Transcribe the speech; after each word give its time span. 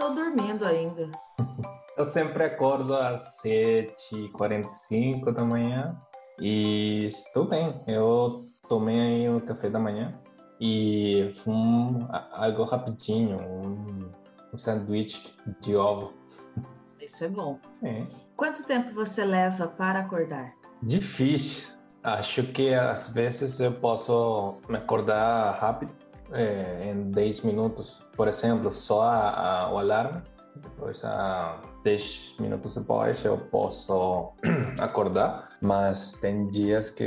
estou 0.00 0.14
dormindo 0.14 0.64
ainda. 0.64 1.10
Eu 1.94 2.06
sempre 2.06 2.44
acordo 2.44 2.94
às 2.94 3.42
7h45 3.44 5.30
da 5.30 5.44
manhã 5.44 5.94
e 6.40 7.08
estou 7.08 7.46
bem. 7.46 7.82
Eu 7.86 8.42
tomei 8.66 9.28
o 9.28 9.42
café 9.42 9.68
da 9.68 9.78
manhã 9.78 10.18
e 10.58 11.30
um, 11.46 12.08
algo 12.32 12.64
rapidinho, 12.64 13.36
um, 13.42 14.10
um 14.54 14.58
sanduíche 14.58 15.34
de 15.60 15.76
ovo. 15.76 16.14
Isso 16.98 17.22
é 17.24 17.28
bom. 17.28 17.58
Sim. 17.78 18.08
Quanto 18.34 18.64
tempo 18.64 18.94
você 18.94 19.22
leva 19.22 19.68
para 19.68 20.00
acordar? 20.00 20.54
Difícil. 20.82 21.78
Acho 22.02 22.42
que 22.44 22.72
às 22.72 23.12
vezes 23.12 23.60
eu 23.60 23.72
posso 23.74 24.62
me 24.66 24.78
acordar 24.78 25.58
rápido, 25.60 25.92
é, 26.32 26.90
em 26.90 27.10
10 27.10 27.42
minutos, 27.42 28.04
por 28.16 28.28
exemplo, 28.28 28.72
só 28.72 29.02
a, 29.02 29.64
a, 29.64 29.72
o 29.72 29.78
alarme. 29.78 30.22
Depois, 30.56 31.04
a 31.04 31.60
10 31.84 32.36
minutos 32.40 32.74
depois, 32.74 33.24
eu 33.24 33.38
posso 33.38 34.32
acordar. 34.78 35.48
Mas 35.60 36.12
tem 36.14 36.48
dias 36.48 36.90
que, 36.90 37.06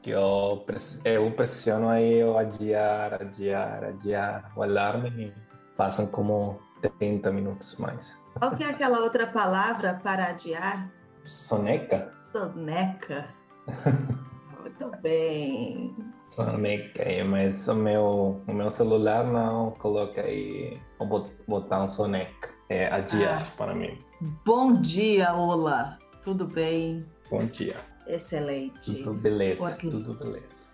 que 0.00 0.10
eu, 0.10 0.64
eu 1.04 1.30
pressiono 1.32 1.88
aí 1.88 2.14
eu 2.18 2.38
adiar, 2.38 3.14
adiar, 3.14 3.84
adiar 3.84 4.52
o 4.56 4.62
alarme 4.62 5.10
e 5.10 5.32
passam 5.76 6.06
como 6.06 6.60
30 6.98 7.30
minutos 7.30 7.76
mais. 7.76 8.20
Qual 8.38 8.52
que 8.52 8.64
é 8.64 8.66
aquela 8.66 9.00
outra 9.00 9.26
palavra 9.26 10.00
para 10.02 10.26
adiar? 10.26 10.90
Soneca. 11.24 12.12
Soneca. 12.32 13.28
Muito 14.60 14.90
bem. 15.02 15.94
Soneca, 16.32 17.04
mas 17.26 17.68
o 17.68 17.74
meu, 17.74 18.42
o 18.48 18.52
meu 18.54 18.70
celular 18.70 19.22
não 19.22 19.70
coloca 19.72 20.22
aí 20.22 20.80
o 20.98 21.04
botão 21.46 21.90
soneca. 21.90 22.48
É 22.70 22.86
adiar 22.86 23.46
ah. 23.46 23.54
para 23.54 23.74
mim. 23.74 24.02
Bom 24.42 24.80
dia, 24.80 25.34
Ola. 25.34 25.98
Tudo 26.22 26.46
bem? 26.46 27.04
Bom 27.30 27.44
dia. 27.44 27.76
Excelente. 28.06 28.94
Tudo 29.02 29.12
beleza, 29.12 29.68
Porque... 29.72 29.90
tudo 29.90 30.14
beleza. 30.14 30.68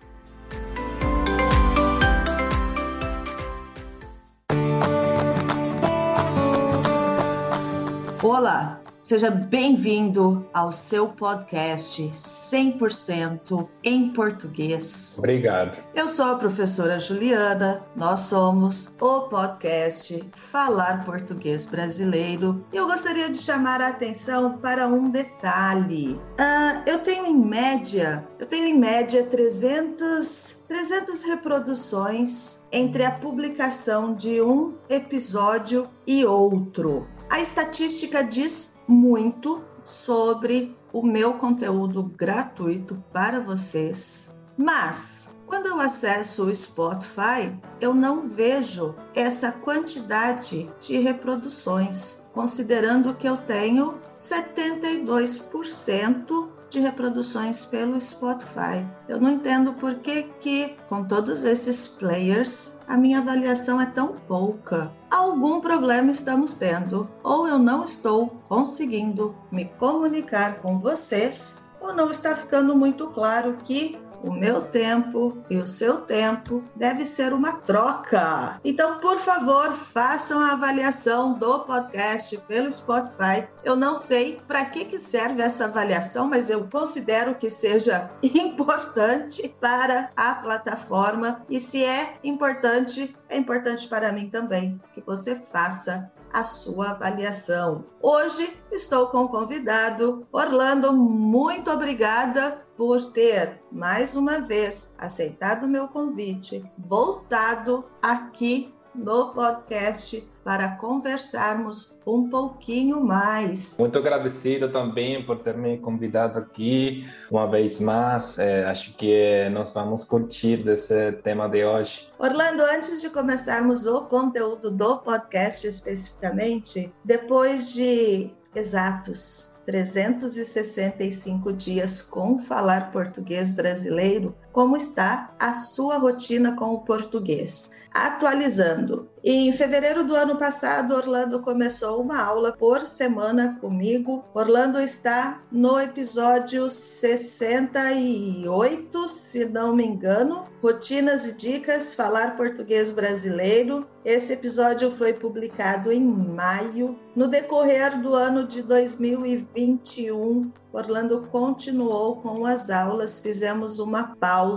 Olá, 8.22 8.80
seja 9.08 9.30
bem-vindo 9.30 10.46
ao 10.52 10.70
seu 10.70 11.08
podcast 11.08 12.10
100% 12.10 13.66
em 13.82 14.12
português. 14.12 15.16
Obrigado. 15.16 15.82
Eu 15.94 16.06
sou 16.06 16.26
a 16.26 16.34
professora 16.34 17.00
Juliana, 17.00 17.82
nós 17.96 18.20
somos 18.20 18.94
o 19.00 19.22
podcast 19.22 20.22
Falar 20.36 21.06
Português 21.06 21.64
Brasileiro 21.64 22.62
e 22.70 22.76
eu 22.76 22.86
gostaria 22.86 23.30
de 23.30 23.38
chamar 23.38 23.80
a 23.80 23.88
atenção 23.88 24.58
para 24.58 24.86
um 24.86 25.08
detalhe. 25.08 26.12
Uh, 26.12 26.82
eu 26.86 26.98
tenho 26.98 27.24
em 27.24 27.46
média, 27.46 28.28
eu 28.38 28.44
tenho 28.44 28.66
em 28.66 28.78
média 28.78 29.24
300, 29.24 30.66
300 30.68 31.22
reproduções 31.22 32.66
entre 32.70 33.04
a 33.04 33.12
publicação 33.12 34.14
de 34.14 34.42
um 34.42 34.74
episódio 34.90 35.88
e 36.06 36.26
outro. 36.26 37.08
A 37.30 37.40
estatística 37.40 38.22
diz 38.22 38.77
muito 38.88 39.62
sobre 39.84 40.76
o 40.92 41.02
meu 41.02 41.34
conteúdo 41.34 42.02
gratuito 42.02 43.02
para 43.12 43.40
vocês, 43.40 44.34
mas 44.56 45.38
quando 45.48 45.66
eu 45.66 45.80
acesso 45.80 46.44
o 46.44 46.54
Spotify, 46.54 47.58
eu 47.80 47.92
não 47.94 48.28
vejo 48.28 48.94
essa 49.14 49.50
quantidade 49.50 50.68
de 50.80 50.98
reproduções, 50.98 52.26
considerando 52.34 53.14
que 53.14 53.26
eu 53.26 53.36
tenho 53.36 53.98
72% 54.18 56.48
de 56.70 56.80
reproduções 56.80 57.64
pelo 57.64 58.00
Spotify. 58.00 58.86
Eu 59.08 59.20
não 59.20 59.30
entendo 59.30 59.72
por 59.74 59.96
que, 59.96 60.24
que, 60.40 60.76
com 60.88 61.04
todos 61.04 61.44
esses 61.44 61.88
players, 61.88 62.78
a 62.86 62.96
minha 62.96 63.18
avaliação 63.18 63.80
é 63.80 63.86
tão 63.86 64.14
pouca. 64.26 64.92
Algum 65.10 65.60
problema 65.60 66.10
estamos 66.10 66.54
tendo, 66.54 67.08
ou 67.22 67.48
eu 67.48 67.58
não 67.58 67.84
estou 67.84 68.28
conseguindo 68.48 69.34
me 69.50 69.64
comunicar 69.64 70.60
com 70.60 70.78
vocês, 70.78 71.64
ou 71.80 71.94
não 71.94 72.10
está 72.10 72.34
ficando 72.34 72.76
muito 72.76 73.08
claro 73.08 73.56
que 73.64 73.98
o 74.22 74.32
meu 74.32 74.62
tempo 74.62 75.36
e 75.48 75.56
o 75.58 75.66
seu 75.66 76.00
tempo 76.00 76.62
deve 76.74 77.04
ser 77.04 77.32
uma 77.32 77.52
troca. 77.52 78.60
Então, 78.64 78.98
por 78.98 79.18
favor, 79.18 79.72
façam 79.72 80.40
a 80.40 80.52
avaliação 80.52 81.34
do 81.34 81.60
podcast 81.60 82.36
pelo 82.48 82.70
Spotify. 82.70 83.48
Eu 83.64 83.76
não 83.76 83.96
sei 83.96 84.40
para 84.46 84.64
que, 84.64 84.84
que 84.84 84.98
serve 84.98 85.42
essa 85.42 85.66
avaliação, 85.66 86.28
mas 86.28 86.50
eu 86.50 86.68
considero 86.68 87.34
que 87.34 87.50
seja 87.50 88.10
importante 88.22 89.54
para 89.60 90.10
a 90.16 90.34
plataforma. 90.34 91.44
E 91.48 91.60
se 91.60 91.84
é 91.84 92.16
importante, 92.24 93.14
é 93.28 93.36
importante 93.36 93.86
para 93.88 94.12
mim 94.12 94.28
também 94.28 94.80
que 94.94 95.00
você 95.00 95.34
faça 95.34 96.10
a 96.32 96.44
sua 96.44 96.90
avaliação. 96.90 97.84
Hoje 98.02 98.58
estou 98.70 99.08
com 99.08 99.24
o 99.24 99.28
convidado 99.28 100.26
Orlando. 100.30 100.92
Muito 100.92 101.70
obrigada 101.70 102.62
por 102.78 103.06
ter 103.06 103.60
mais 103.72 104.14
uma 104.14 104.40
vez 104.40 104.94
aceitado 104.96 105.64
o 105.64 105.68
meu 105.68 105.88
convite, 105.88 106.64
voltado 106.78 107.84
aqui 108.00 108.72
no 108.94 109.32
podcast 109.32 110.26
para 110.44 110.76
conversarmos 110.76 111.98
um 112.06 112.30
pouquinho 112.30 113.04
mais. 113.04 113.76
Muito 113.78 113.98
agradecido 113.98 114.70
também 114.70 115.26
por 115.26 115.40
ter 115.40 115.56
me 115.56 115.78
convidado 115.78 116.38
aqui 116.38 117.04
uma 117.30 117.50
vez 117.50 117.80
mais. 117.80 118.38
É, 118.38 118.64
acho 118.64 118.94
que 118.96 119.48
nós 119.50 119.70
vamos 119.70 120.04
curtir 120.04 120.66
esse 120.68 121.12
tema 121.24 121.48
de 121.48 121.64
hoje. 121.64 122.08
Orlando, 122.16 122.62
antes 122.62 123.00
de 123.00 123.10
começarmos 123.10 123.86
o 123.86 124.02
conteúdo 124.02 124.70
do 124.70 124.98
podcast 124.98 125.66
especificamente, 125.66 126.92
depois 127.04 127.74
de 127.74 128.30
exatos 128.54 129.57
365 129.68 131.52
dias 131.52 132.00
com 132.00 132.38
falar 132.38 132.90
português 132.90 133.52
brasileiro, 133.52 134.34
como 134.58 134.76
está 134.76 135.30
a 135.38 135.54
sua 135.54 135.98
rotina 135.98 136.56
com 136.56 136.74
o 136.74 136.80
português? 136.80 137.70
Atualizando. 137.94 139.08
Em 139.22 139.52
fevereiro 139.52 140.02
do 140.02 140.16
ano 140.16 140.34
passado, 140.36 140.96
Orlando 140.96 141.38
começou 141.40 142.02
uma 142.02 142.20
aula 142.20 142.52
por 142.52 142.80
semana 142.80 143.56
comigo. 143.60 144.24
Orlando 144.34 144.80
está 144.80 145.40
no 145.50 145.80
episódio 145.80 146.68
68, 146.68 149.08
se 149.08 149.44
não 149.44 149.76
me 149.76 149.84
engano, 149.84 150.44
Rotinas 150.62 151.26
e 151.26 151.32
Dicas 151.32 151.94
Falar 151.94 152.36
Português 152.36 152.90
Brasileiro. 152.90 153.86
Esse 154.04 154.32
episódio 154.32 154.90
foi 154.90 155.12
publicado 155.12 155.92
em 155.92 156.00
maio. 156.00 156.98
No 157.14 157.28
decorrer 157.28 158.00
do 158.00 158.14
ano 158.14 158.44
de 158.44 158.62
2021, 158.62 160.50
Orlando 160.72 161.22
continuou 161.30 162.16
com 162.16 162.46
as 162.46 162.70
aulas, 162.70 163.20
fizemos 163.20 163.78
uma 163.78 164.16
pausa 164.16 164.47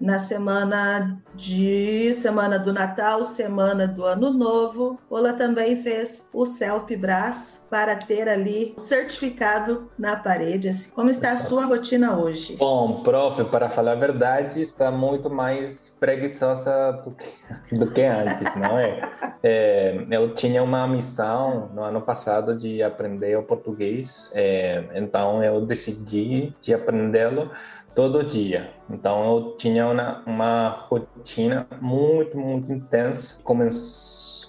na 0.00 0.18
semana 0.18 1.22
de 1.34 2.12
semana 2.14 2.58
do 2.58 2.72
Natal, 2.72 3.24
semana 3.24 3.86
do 3.86 4.04
Ano 4.04 4.32
Novo. 4.32 4.98
Ola 5.10 5.34
também 5.34 5.76
fez 5.76 6.28
o 6.32 6.46
CELP-BRAS 6.46 7.66
para 7.70 7.94
ter 7.96 8.28
ali 8.28 8.74
o 8.76 8.80
certificado 8.80 9.90
na 9.98 10.16
parede. 10.16 10.70
Como 10.94 11.10
está 11.10 11.32
a 11.32 11.36
sua 11.36 11.66
rotina 11.66 12.18
hoje? 12.18 12.56
Bom, 12.56 13.02
prof, 13.02 13.44
para 13.44 13.68
falar 13.68 13.92
a 13.92 13.96
verdade, 13.96 14.60
está 14.62 14.90
muito 14.90 15.28
mais 15.28 15.94
preguiçosa 16.00 16.92
do 17.04 17.10
que, 17.12 17.30
do 17.76 17.90
que 17.90 18.02
antes, 18.02 18.54
não 18.56 18.78
é? 18.78 19.00
é? 19.42 20.06
Eu 20.10 20.34
tinha 20.34 20.62
uma 20.62 20.86
missão 20.88 21.70
no 21.74 21.82
ano 21.82 22.00
passado 22.00 22.56
de 22.56 22.82
aprender 22.82 23.36
o 23.36 23.42
português, 23.42 24.30
é, 24.34 24.84
então 24.94 25.42
eu 25.42 25.64
decidi 25.64 26.54
de 26.62 26.72
aprendê-lo 26.72 27.50
todo 27.96 28.22
dia. 28.22 28.70
Então 28.88 29.24
eu 29.24 29.56
tinha 29.56 29.88
uma, 29.88 30.22
uma 30.26 30.68
rotina 30.68 31.66
muito, 31.80 32.38
muito 32.38 32.70
intensa. 32.70 33.40
Come, 33.42 33.68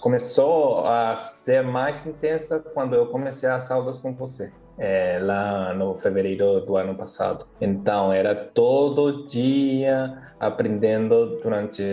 começou 0.01 0.85
a 0.85 1.15
ser 1.15 1.63
mais 1.63 2.05
intensa 2.05 2.59
quando 2.59 2.93
eu 2.93 3.07
comecei 3.07 3.49
as 3.49 3.71
aulas 3.71 3.97
com 3.97 4.13
você 4.13 4.51
é, 4.77 5.19
lá 5.21 5.73
no 5.73 5.95
fevereiro 5.95 6.61
do 6.61 6.77
ano 6.77 6.95
passado. 6.95 7.45
Então 7.59 8.11
era 8.11 8.35
todo 8.35 9.25
dia 9.25 10.21
aprendendo 10.39 11.39
durante 11.41 11.83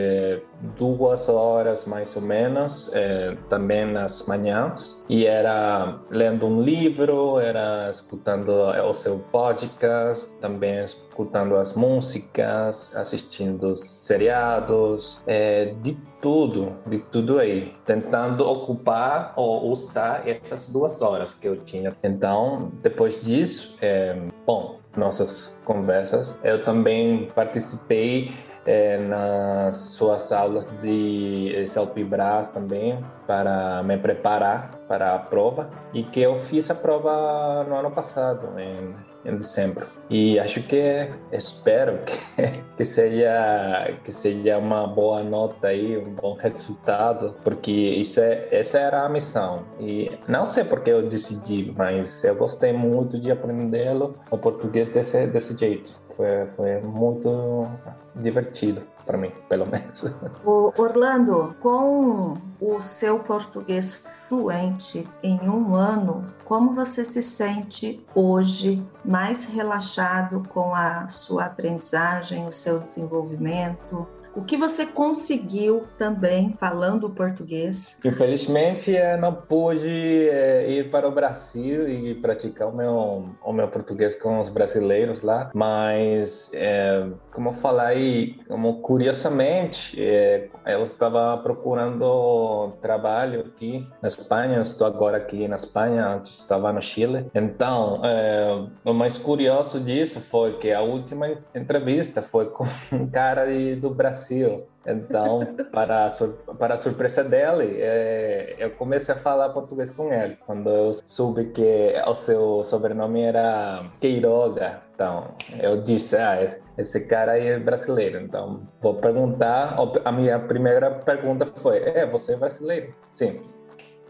duas 0.77 1.29
horas 1.29 1.87
mais 1.87 2.15
ou 2.15 2.23
menos, 2.23 2.91
é, 2.93 3.37
também 3.49 3.91
nas 3.91 4.27
manhãs, 4.27 5.05
e 5.09 5.27
era 5.27 6.01
lendo 6.11 6.47
um 6.47 6.63
livro, 6.63 7.39
era 7.39 7.91
escutando 7.91 8.51
o 8.51 8.95
seu 8.95 9.19
podcast, 9.33 10.31
também 10.41 10.85
escutando 10.85 11.57
as 11.57 11.75
músicas, 11.75 12.95
assistindo 12.95 13.77
seriados, 13.77 15.23
é, 15.27 15.75
de 15.81 15.97
tudo, 16.25 16.73
de 16.87 17.01
tudo 17.01 17.39
aí, 17.39 17.71
tentando 17.85 18.49
ocupar 18.49 19.35
ou 19.37 19.71
usar 19.71 20.27
essas 20.27 20.67
duas 20.67 21.03
horas 21.03 21.35
que 21.35 21.47
eu 21.47 21.57
tinha. 21.59 21.91
Então, 22.03 22.73
depois 22.83 23.23
disso, 23.23 23.77
é, 23.83 24.17
bom, 24.47 24.81
nossas 24.97 25.61
conversas, 25.67 26.35
eu 26.43 26.63
também 26.63 27.29
participei 27.35 28.33
é, 28.65 28.97
nas 29.01 29.77
suas 29.77 30.33
aulas 30.33 30.71
de 30.81 31.67
Salpibras 31.69 32.49
também 32.49 33.05
para 33.27 33.83
me 33.83 33.99
preparar 33.99 34.71
para 34.89 35.17
a 35.17 35.19
prova 35.19 35.69
e 35.93 36.03
que 36.03 36.23
eu 36.23 36.37
fiz 36.37 36.71
a 36.71 36.75
prova 36.75 37.67
no 37.69 37.77
ano 37.77 37.91
passado 37.91 38.59
em, 38.59 38.95
em 39.25 39.37
dezembro 39.37 39.87
e 40.11 40.39
acho 40.39 40.63
que 40.63 41.09
espero 41.33 41.99
que, 42.05 42.43
que 42.77 42.85
seja 42.85 43.91
que 44.05 44.13
seja 44.13 44.59
uma 44.59 44.87
boa 44.87 45.23
nota 45.23 45.69
aí 45.69 45.97
um 45.97 46.15
bom 46.15 46.35
resultado 46.35 47.35
porque 47.43 47.71
isso 47.71 48.21
é 48.21 48.49
essa 48.51 48.79
era 48.79 49.05
a 49.05 49.09
missão. 49.09 49.65
E 49.81 50.11
não 50.29 50.45
sei 50.45 50.65
porque 50.65 50.91
eu 50.91 51.09
decidi 51.09 51.73
mas 51.77 52.23
eu 52.23 52.35
gostei 52.35 52.73
muito 52.73 53.19
de 53.19 53.31
aprendê-lo 53.31 54.15
o 54.31 54.37
português 54.37 54.91
desse 54.91 55.27
desse 55.27 55.57
jeito 55.57 56.04
foi, 56.17 56.47
foi 56.57 56.81
muito 56.81 57.69
divertido 58.17 58.83
para 59.05 59.19
mim, 59.19 59.33
pelo 59.49 59.67
menos. 59.67 60.05
Orlando, 60.45 61.55
com 61.61 62.35
o 62.61 62.81
seu 62.81 63.19
português 63.19 64.07
fluente 64.29 65.07
em 65.23 65.39
um 65.49 65.75
ano, 65.75 66.27
como 66.45 66.73
você 66.75 67.05
se 67.05 67.23
sente 67.23 68.05
hoje 68.15 68.85
mais 69.05 69.45
relaxado 69.45 70.43
com 70.49 70.75
a 70.75 71.09
sua 71.09 71.47
aprendizagem, 71.47 72.47
o 72.47 72.53
seu 72.53 72.79
desenvolvimento? 72.79 74.07
O 74.37 74.43
que 74.43 74.57
você 74.57 74.87
conseguiu 74.87 75.85
também 75.97 76.57
falando 76.59 77.09
português? 77.09 77.99
Infelizmente, 78.05 78.91
eu 78.91 79.17
não 79.17 79.33
pude 79.33 80.29
é, 80.29 80.69
ir 80.69 80.91
para 80.91 81.09
o 81.09 81.13
Brasil 81.13 81.89
e 81.89 82.15
praticar 82.17 82.69
o 82.69 82.77
meu, 82.77 83.25
o 83.45 83.53
meu 83.53 83.69
português 83.69 84.17
com 84.17 84.41
os 84.41 84.49
brasileiros 84.49 85.23
lá, 85.23 85.51
mas, 85.55 86.51
é, 86.53 87.07
como 87.33 87.53
falei, 87.53 88.41
como 88.49 88.81
curiosamente, 88.81 90.03
é, 90.03 90.49
eu 90.67 90.83
estava 90.83 91.37
procurando 91.39 92.73
trabalho 92.83 93.41
aqui 93.41 93.85
na 94.03 94.09
Espanha, 94.09 94.57
eu 94.57 94.63
estou 94.63 94.87
agora 94.87 95.17
aqui 95.17 95.47
na 95.47 95.57
Espanha, 95.57 96.09
antes 96.09 96.39
estava 96.39 96.73
no 96.73 96.83
Chile. 96.83 97.27
Então, 97.33 98.01
é, 98.05 98.67
o 98.85 98.93
mais 98.93 99.17
curioso 99.17 99.79
disso 99.79 100.21
foi 100.21 100.55
que 100.55 100.73
a 100.73 100.81
última 100.81 101.29
entrevista 101.55 102.21
foi 102.21 102.47
com 102.47 102.67
um 102.93 103.07
cara 103.07 103.45
do 103.81 103.91
Brasil 103.91 104.24
Brasil. 104.25 104.67
Então, 104.87 105.47
para 105.73 106.07
a, 106.07 106.55
para 106.55 106.77
surpresa 106.77 107.25
dele, 107.25 107.79
é, 107.81 108.57
eu 108.59 108.71
comecei 108.73 109.15
a 109.15 109.19
falar 109.19 109.51
português 109.51 109.91
com 109.91 110.13
ele. 110.13 110.37
Quando 110.47 110.69
eu 110.69 110.93
soube 111.05 111.47
que 111.47 111.95
o 112.07 112.15
seu 112.15 112.65
sobrenome 112.65 113.23
era 113.23 113.83
Queiroga, 114.01 114.81
então 114.95 115.35
eu 115.63 115.81
disse: 115.83 116.17
Ah, 116.17 116.37
esse 116.77 117.07
cara 117.07 117.33
aí 117.33 117.47
é 117.47 117.59
brasileiro. 117.59 118.21
Então, 118.21 118.63
vou 118.81 118.95
perguntar. 118.95 119.77
A 120.05 120.13
minha 120.13 120.39
primeira 120.39 120.91
pergunta 120.91 121.47
foi: 121.57 121.79
É, 121.79 122.07
você 122.07 122.33
é 122.33 122.37
brasileiro? 122.37 122.95
Sim. 123.11 123.43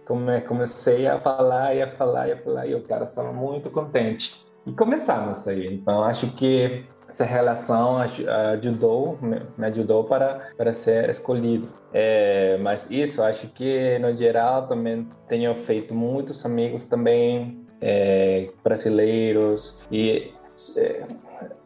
Comecei 0.05 1.07
a 1.07 1.19
falar, 1.19 1.75
e 1.75 1.81
a 1.81 1.91
falar, 1.93 2.29
e 2.29 2.33
a 2.33 2.37
falar, 2.37 2.67
e 2.67 2.75
o 2.75 2.83
cara 2.83 3.05
estava 3.05 3.33
muito 3.33 3.71
contente. 3.71 4.45
E 4.67 4.73
começamos 4.73 5.47
aí. 5.49 5.75
Então, 5.75 6.03
acho 6.03 6.27
que 6.33 6.85
essa 7.15 7.25
relação 7.25 7.99
ajudou, 7.99 9.17
me 9.23 9.67
ajudou 9.67 10.03
para, 10.03 10.49
para 10.57 10.73
ser 10.73 11.09
escolhido. 11.09 11.69
É, 11.93 12.59
mas 12.61 12.91
isso, 12.91 13.23
acho 13.23 13.47
que 13.49 13.97
no 14.01 14.13
geral 14.13 14.67
também 14.67 15.07
tenho 15.29 15.55
feito 15.55 15.95
muitos 15.95 16.45
amigos 16.45 16.87
também 16.87 17.65
é, 17.81 18.51
brasileiros 18.65 19.79
e 19.93 20.33
é, 20.77 21.05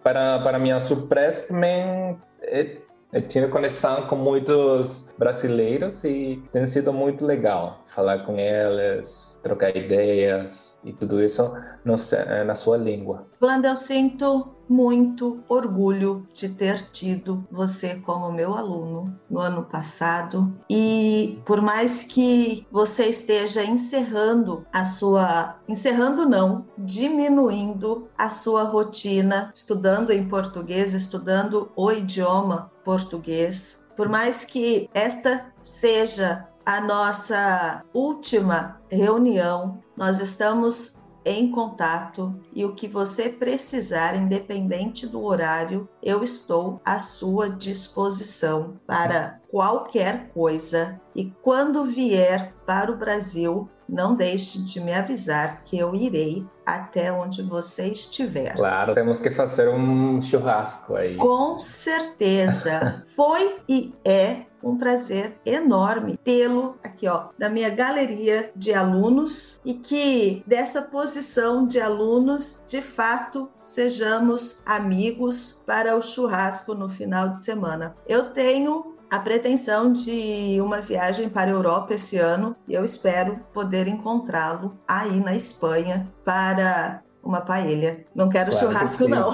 para, 0.02 0.38
para 0.40 0.58
minha 0.58 0.80
surpresa 0.80 1.48
também 1.48 2.18
é, 2.42 2.76
eu 3.10 3.22
tinha 3.22 3.48
conexão 3.48 4.02
com 4.02 4.16
muitos 4.16 5.10
brasileiros 5.16 6.04
e 6.04 6.42
tem 6.52 6.66
sido 6.66 6.92
muito 6.92 7.24
legal 7.24 7.84
falar 7.94 8.18
com 8.18 8.38
eles, 8.38 9.27
trocar 9.48 9.74
ideias 9.74 10.78
e 10.84 10.92
tudo 10.92 11.22
isso 11.22 11.50
na 11.84 12.54
sua 12.54 12.76
língua. 12.76 13.26
Blanda, 13.40 13.68
eu 13.68 13.76
sinto 13.76 14.54
muito 14.68 15.42
orgulho 15.48 16.26
de 16.34 16.50
ter 16.50 16.90
tido 16.90 17.46
você 17.50 17.94
como 17.96 18.30
meu 18.30 18.54
aluno 18.54 19.18
no 19.30 19.40
ano 19.40 19.64
passado 19.64 20.54
e 20.68 21.40
por 21.46 21.62
mais 21.62 22.04
que 22.04 22.66
você 22.70 23.06
esteja 23.06 23.64
encerrando 23.64 24.66
a 24.70 24.84
sua 24.84 25.58
encerrando 25.66 26.28
não, 26.28 26.66
diminuindo 26.76 28.08
a 28.16 28.28
sua 28.28 28.64
rotina 28.64 29.50
estudando 29.54 30.10
em 30.10 30.28
português, 30.28 30.92
estudando 30.92 31.72
o 31.74 31.90
idioma 31.90 32.70
português, 32.84 33.86
por 33.96 34.08
mais 34.08 34.44
que 34.44 34.88
esta 34.92 35.46
seja 35.62 36.46
a 36.68 36.82
nossa 36.82 37.82
última 37.94 38.78
reunião, 38.90 39.82
nós 39.96 40.20
estamos 40.20 40.98
em 41.24 41.50
contato 41.50 42.38
e 42.54 42.62
o 42.62 42.74
que 42.74 42.86
você 42.86 43.30
precisar, 43.30 44.14
independente 44.14 45.06
do 45.06 45.24
horário, 45.24 45.88
eu 46.02 46.22
estou 46.22 46.78
à 46.84 46.98
sua 46.98 47.48
disposição 47.48 48.74
para 48.86 49.40
qualquer 49.50 50.28
coisa. 50.34 51.00
E 51.16 51.32
quando 51.42 51.84
vier 51.84 52.52
para 52.66 52.92
o 52.92 52.98
Brasil, 52.98 53.66
não 53.88 54.14
deixe 54.14 54.62
de 54.62 54.78
me 54.78 54.92
avisar 54.92 55.62
que 55.64 55.78
eu 55.78 55.94
irei 55.94 56.46
até 56.66 57.10
onde 57.10 57.42
você 57.42 57.86
estiver. 57.86 58.54
Claro, 58.54 58.94
temos 58.94 59.18
que 59.18 59.30
fazer 59.30 59.70
um 59.70 60.20
churrasco 60.20 60.96
aí. 60.96 61.16
Com 61.16 61.58
certeza. 61.58 63.02
Foi 63.16 63.56
e 63.66 63.94
é 64.04 64.47
um 64.62 64.76
prazer 64.76 65.38
enorme 65.44 66.16
tê-lo 66.16 66.76
aqui, 66.82 67.08
ó, 67.08 67.28
da 67.38 67.49
minha 67.49 67.70
galeria 67.70 68.50
de 68.55 68.75
alunos 68.75 69.60
e 69.64 69.75
que 69.75 70.43
dessa 70.46 70.82
posição 70.82 71.66
de 71.66 71.81
alunos, 71.81 72.62
de 72.66 72.82
fato, 72.82 73.49
sejamos 73.62 74.62
amigos 74.66 75.62
para 75.66 75.96
o 75.96 76.02
churrasco 76.02 76.75
no 76.75 76.88
final 76.88 77.28
de 77.28 77.38
semana. 77.38 77.94
Eu 78.06 78.31
tenho 78.31 78.97
a 79.11 79.18
pretensão 79.18 79.92
de 79.92 80.59
uma 80.61 80.80
viagem 80.80 81.28
para 81.28 81.50
a 81.50 81.54
Europa 81.54 81.94
esse 81.94 82.18
ano 82.18 82.54
e 82.66 82.75
eu 82.75 82.85
espero 82.85 83.40
poder 83.52 83.88
encontrá-lo 83.88 84.76
aí 84.87 85.21
na 85.21 85.35
Espanha 85.35 86.12
para 86.25 87.02
uma 87.28 87.42
paella. 87.42 87.99
Não 88.14 88.30
quero 88.30 88.50
claro 88.50 88.66
churrasco, 88.66 89.04
que 89.04 89.11
não. 89.11 89.30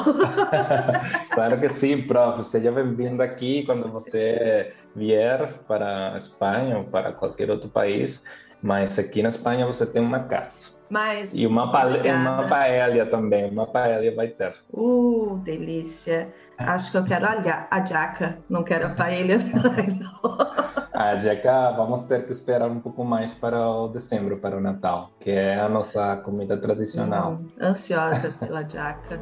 claro 1.33 1.61
que 1.61 1.69
sim, 1.69 2.03
prof. 2.03 2.43
Seja 2.43 2.73
bem-vindo 2.73 3.23
aqui 3.23 3.63
quando 3.65 3.89
você 3.89 4.73
vier 4.97 5.53
para 5.69 6.13
a 6.13 6.17
Espanha 6.17 6.79
ou 6.79 6.85
para 6.85 7.13
qualquer 7.13 7.49
outro 7.51 7.69
país. 7.69 8.25
Mas 8.61 8.99
aqui 8.99 9.23
na 9.23 9.29
Espanha 9.29 9.65
você 9.65 9.87
tem 9.87 10.03
uma 10.03 10.25
casa. 10.25 10.75
Mas, 10.91 11.35
e 11.35 11.47
uma, 11.47 11.65
uma 11.65 12.49
paella 12.49 13.07
também, 13.07 13.51
uma 13.51 13.67
paella 13.67 14.15
vai 14.15 14.29
ter. 14.29 14.55
Uh, 14.73 15.39
delícia. 15.45 16.33
Acho 16.59 16.91
que 16.91 16.99
eu 16.99 17.05
quero 17.05 17.27
a, 17.27 17.67
a 17.71 17.85
jaca, 17.85 18.39
não 18.49 18.63
quero 18.63 18.87
a 18.87 18.91
paella. 18.91 19.35
A 20.95 21.17
jaca, 21.17 21.73
vamos 21.73 22.03
ter 22.03 22.25
que 22.25 22.31
esperar 22.31 22.71
um 22.71 22.79
pouco 22.79 23.05
mais 23.05 23.35
para 23.35 23.69
o 23.69 23.89
dezembro, 23.89 24.37
para 24.37 24.57
o 24.57 24.61
Natal, 24.61 25.11
que 25.19 25.29
é 25.29 25.59
a 25.59 25.69
nossa 25.69 26.17
comida 26.19 26.57
tradicional. 26.57 27.33
Hum, 27.33 27.49
ansiosa 27.61 28.31
pela 28.39 28.63
jaca. 28.63 29.21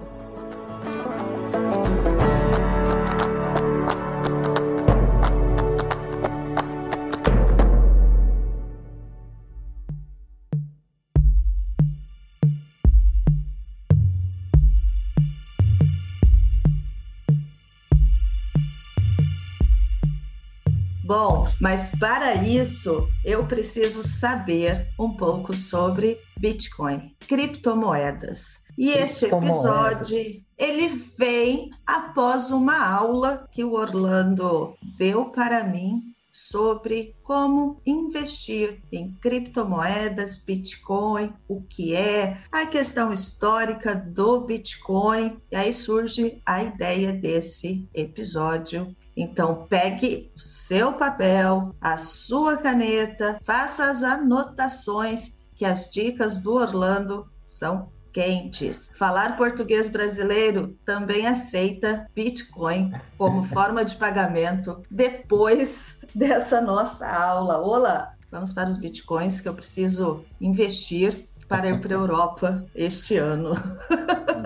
Mas 21.62 21.92
para 21.92 22.34
isso 22.34 23.08
eu 23.24 23.46
preciso 23.46 24.02
saber 24.02 24.88
um 24.98 25.16
pouco 25.16 25.54
sobre 25.54 26.18
Bitcoin, 26.36 27.14
criptomoedas. 27.20 28.64
E 28.76 28.90
este 28.90 29.26
episódio 29.26 30.42
ele 30.58 30.88
vem 31.16 31.70
após 31.86 32.50
uma 32.50 32.84
aula 32.84 33.48
que 33.52 33.62
o 33.62 33.74
Orlando 33.74 34.74
deu 34.98 35.26
para 35.26 35.62
mim 35.62 36.02
sobre 36.32 37.14
como 37.22 37.80
investir 37.86 38.82
em 38.90 39.12
criptomoedas, 39.20 40.38
Bitcoin, 40.38 41.32
o 41.46 41.62
que 41.62 41.94
é, 41.94 42.38
a 42.50 42.66
questão 42.66 43.12
histórica 43.12 43.94
do 43.94 44.40
Bitcoin. 44.40 45.36
E 45.52 45.54
aí 45.54 45.72
surge 45.72 46.42
a 46.44 46.64
ideia 46.64 47.12
desse 47.12 47.88
episódio 47.94 48.96
então, 49.16 49.66
pegue 49.68 50.32
o 50.34 50.40
seu 50.40 50.94
papel, 50.94 51.74
a 51.80 51.98
sua 51.98 52.56
caneta, 52.56 53.38
faça 53.44 53.90
as 53.90 54.02
anotações, 54.02 55.38
que 55.54 55.64
as 55.64 55.90
dicas 55.90 56.40
do 56.40 56.54
Orlando 56.54 57.30
são 57.44 57.90
quentes. 58.12 58.90
Falar 58.94 59.36
português 59.36 59.88
brasileiro 59.88 60.76
também 60.84 61.26
aceita 61.26 62.06
Bitcoin 62.14 62.92
como 63.16 63.42
forma 63.44 63.84
de 63.84 63.96
pagamento 63.96 64.82
depois 64.90 66.00
dessa 66.14 66.60
nossa 66.60 67.08
aula. 67.08 67.58
Olá, 67.58 68.14
vamos 68.30 68.52
para 68.52 68.70
os 68.70 68.76
Bitcoins 68.76 69.40
que 69.40 69.48
eu 69.48 69.54
preciso 69.54 70.24
investir 70.40 71.28
para 71.52 71.68
ir 71.68 71.80
para 71.82 71.94
a 71.94 71.98
Europa 71.98 72.64
este 72.74 73.18
ano. 73.18 73.52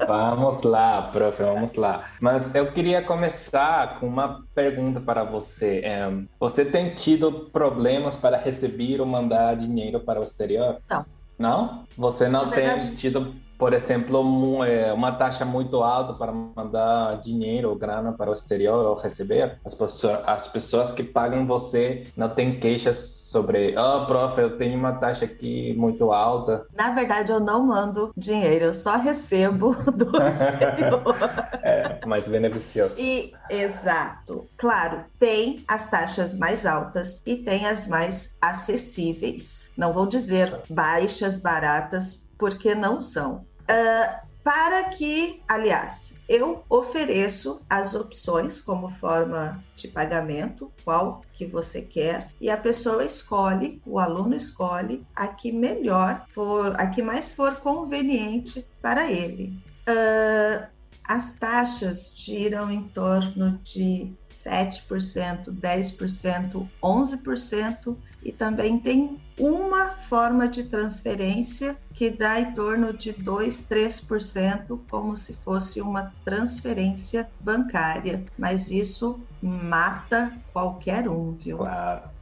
Vamos 0.09 0.63
lá, 0.63 1.03
prof, 1.03 1.41
vamos 1.41 1.75
lá. 1.75 2.05
Mas 2.21 2.53
eu 2.53 2.73
queria 2.73 3.01
começar 3.01 4.01
com 4.01 4.09
uma 4.09 4.45
pergunta 4.53 5.01
para 5.01 5.23
você. 5.23 5.83
É, 5.85 6.13
você 6.39 6.65
tem 6.65 6.97
tido 6.97 7.49
problemas 7.53 8.17
para 8.17 8.37
receber 8.37 9.01
ou 9.01 9.07
mandar 9.07 9.57
dinheiro 9.57 10.01
para 10.01 10.21
o 10.21 10.25
exterior? 10.25 10.79
Não. 10.91 11.07
Não? 11.39 11.85
Você 11.97 12.29
não 12.29 12.51
tem 12.51 12.77
tido 12.97 13.33
por 13.59 13.73
exemplo, 13.73 14.65
é, 14.65 14.93
uma 14.93 15.13
taxa 15.13 15.45
muito 15.45 15.83
alta 15.83 16.13
para 16.13 16.31
mandar 16.31 17.19
dinheiro 17.21 17.71
ou 17.71 17.77
grana 17.77 18.13
para 18.13 18.31
o 18.31 18.35
exterior 18.35 18.85
ou 18.85 18.95
receber. 18.95 19.59
As 19.65 19.75
pessoas, 19.75 20.21
as 20.27 20.49
pessoas 20.49 20.93
que 20.93 21.03
pagam 21.03 21.47
você 21.47 22.07
não 22.15 22.29
têm 22.29 22.61
queixas 22.61 22.99
sobre, 23.27 23.75
oh, 23.77 24.07
prof, 24.07 24.41
eu 24.41 24.57
tenho 24.57 24.79
uma 24.79 24.93
taxa 24.93 25.25
aqui 25.25 25.75
muito 25.77 26.13
alta. 26.13 26.65
Na 26.73 26.91
verdade, 26.91 27.33
eu 27.33 27.41
não 27.41 27.67
mando 27.67 28.13
dinheiro, 28.17 28.67
eu 28.67 28.75
só 28.75 28.97
recebo 28.97 29.75
do 29.91 30.11
exterior. 30.23 31.03
é, 31.61 32.07
mais 32.07 32.29
beneficioso. 32.29 33.01
E, 33.01 33.35
exato. 33.51 34.49
Claro, 34.57 35.05
tem 35.19 35.65
as 35.67 35.91
taxas 35.91 36.39
mais 36.39 36.65
altas 36.65 37.21
e 37.27 37.39
tem 37.39 37.67
as 37.67 37.89
mais 37.89 38.37
acessíveis. 38.41 39.71
Não 39.77 39.93
vou 39.93 40.07
dizer 40.07 40.61
baixas, 40.71 41.41
baratas, 41.41 42.31
porque 42.39 42.77
não 42.77 43.01
são. 43.01 43.45
Uh, 43.69 44.26
para 44.47 44.85
que, 44.91 45.43
aliás, 45.49 46.15
eu 46.29 46.63
ofereço 46.71 47.61
as 47.69 47.97
opções 47.97 48.61
como 48.61 48.89
forma 48.89 49.61
de 49.75 49.89
pagamento, 49.89 50.71
qual 50.85 51.25
que 51.35 51.45
você 51.45 51.83
quer, 51.83 52.31
e 52.41 52.49
a 52.49 52.57
pessoa 52.57 53.05
escolhe, 53.05 53.83
o 53.85 53.99
aluno 53.99 54.37
escolhe 54.37 55.05
a 55.17 55.27
que 55.27 55.51
melhor 55.51 56.25
for, 56.29 56.81
a 56.81 56.87
que 56.87 57.03
mais 57.03 57.33
for 57.33 57.57
conveniente 57.57 58.65
para 58.81 59.11
ele. 59.11 59.53
Uh, 59.83 60.65
as 61.03 61.33
taxas 61.33 62.13
giram 62.15 62.71
em 62.71 62.85
torno 62.85 63.59
de 63.65 64.13
7%, 64.29 65.53
10%, 65.53 66.69
11% 66.81 67.97
e 68.27 68.33
também 68.33 68.77
tem 68.77 69.21
uma 69.39 69.91
forma 69.91 70.49
de 70.49 70.65
transferência 70.65 71.77
que 71.95 72.11
dá 72.11 72.41
em 72.41 72.53
torno 72.55 72.93
de 72.93 73.13
2, 73.13 73.69
3%, 73.69 74.81
como 74.91 75.17
se 75.17 75.35
fosse 75.45 75.81
uma 75.81 76.13
transferência 76.25 77.31
bancária. 77.39 78.25
Mas 78.37 78.73
isso 78.73 79.21
mata 79.41 80.37
qualquer 80.53 81.09
um, 81.09 81.37
viu? 81.37 81.59
Claro. 81.59 82.16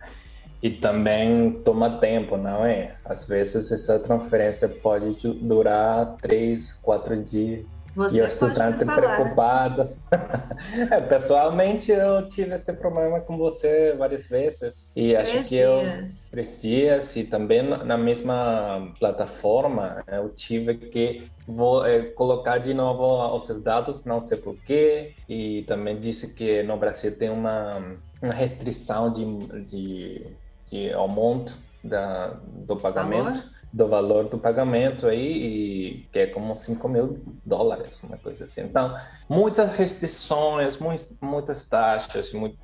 E 0.65 0.71
também 0.71 1.61
toma 1.63 1.99
tempo, 1.99 2.39
não 2.39 2.65
é? 2.65 2.95
Às 3.05 3.27
vezes 3.27 3.71
essa 3.71 3.99
transferência 3.99 4.67
pode 4.67 5.15
durar 5.35 6.17
três, 6.23 6.73
quatro 6.81 7.23
dias. 7.23 7.85
Você 7.95 8.17
e 8.17 8.21
eu 8.21 8.27
estou 8.27 8.51
tanto 8.51 8.87
preocupada. 8.87 9.95
é, 10.91 11.01
pessoalmente, 11.03 11.93
eu 11.93 12.27
tive 12.31 12.55
esse 12.55 12.73
problema 12.73 13.21
com 13.21 13.37
você 13.37 13.93
várias 13.93 14.27
vezes. 14.27 14.91
E 14.97 15.13
três 15.13 15.29
acho 15.29 15.33
que 15.51 15.55
dias. 15.57 15.61
eu. 15.61 16.31
Três 16.31 16.63
dias. 16.63 17.17
E 17.17 17.25
também 17.25 17.63
na 17.63 17.99
mesma 17.99 18.91
plataforma, 18.99 20.03
eu 20.11 20.31
tive 20.31 20.77
que 20.77 21.27
vou 21.47 21.85
é, 21.85 22.05
colocar 22.05 22.57
de 22.57 22.73
novo 22.73 23.37
os 23.37 23.45
seus 23.45 23.63
dados, 23.63 24.03
não 24.07 24.23
sei 24.23 24.39
porquê. 24.39 25.13
E 25.29 25.63
também 25.69 26.01
disse 26.01 26.33
que 26.33 26.63
no 26.63 26.79
Brasil 26.79 27.15
tem 27.19 27.29
uma, 27.29 27.83
uma 28.23 28.33
restrição 28.33 29.13
de, 29.13 29.27
de 29.67 30.27
de 30.71 30.93
aumento 30.93 31.57
da, 31.83 32.29
do 32.67 32.77
pagamento, 32.77 33.25
valor? 33.25 33.45
do 33.73 33.89
valor 33.89 34.25
do 34.29 34.39
pagamento 34.39 35.07
aí, 35.07 36.07
que 36.13 36.21
é 36.21 36.27
como 36.27 36.57
5 36.57 36.89
mil 36.89 37.21
dólares, 37.45 38.01
uma 38.03 38.17
coisa 38.17 38.45
assim. 38.45 38.63
Então, 38.63 38.95
muitas 39.29 39.75
restrições, 39.77 40.79
muitas 41.21 41.65
taxas, 41.65 42.33
muito, 42.33 42.57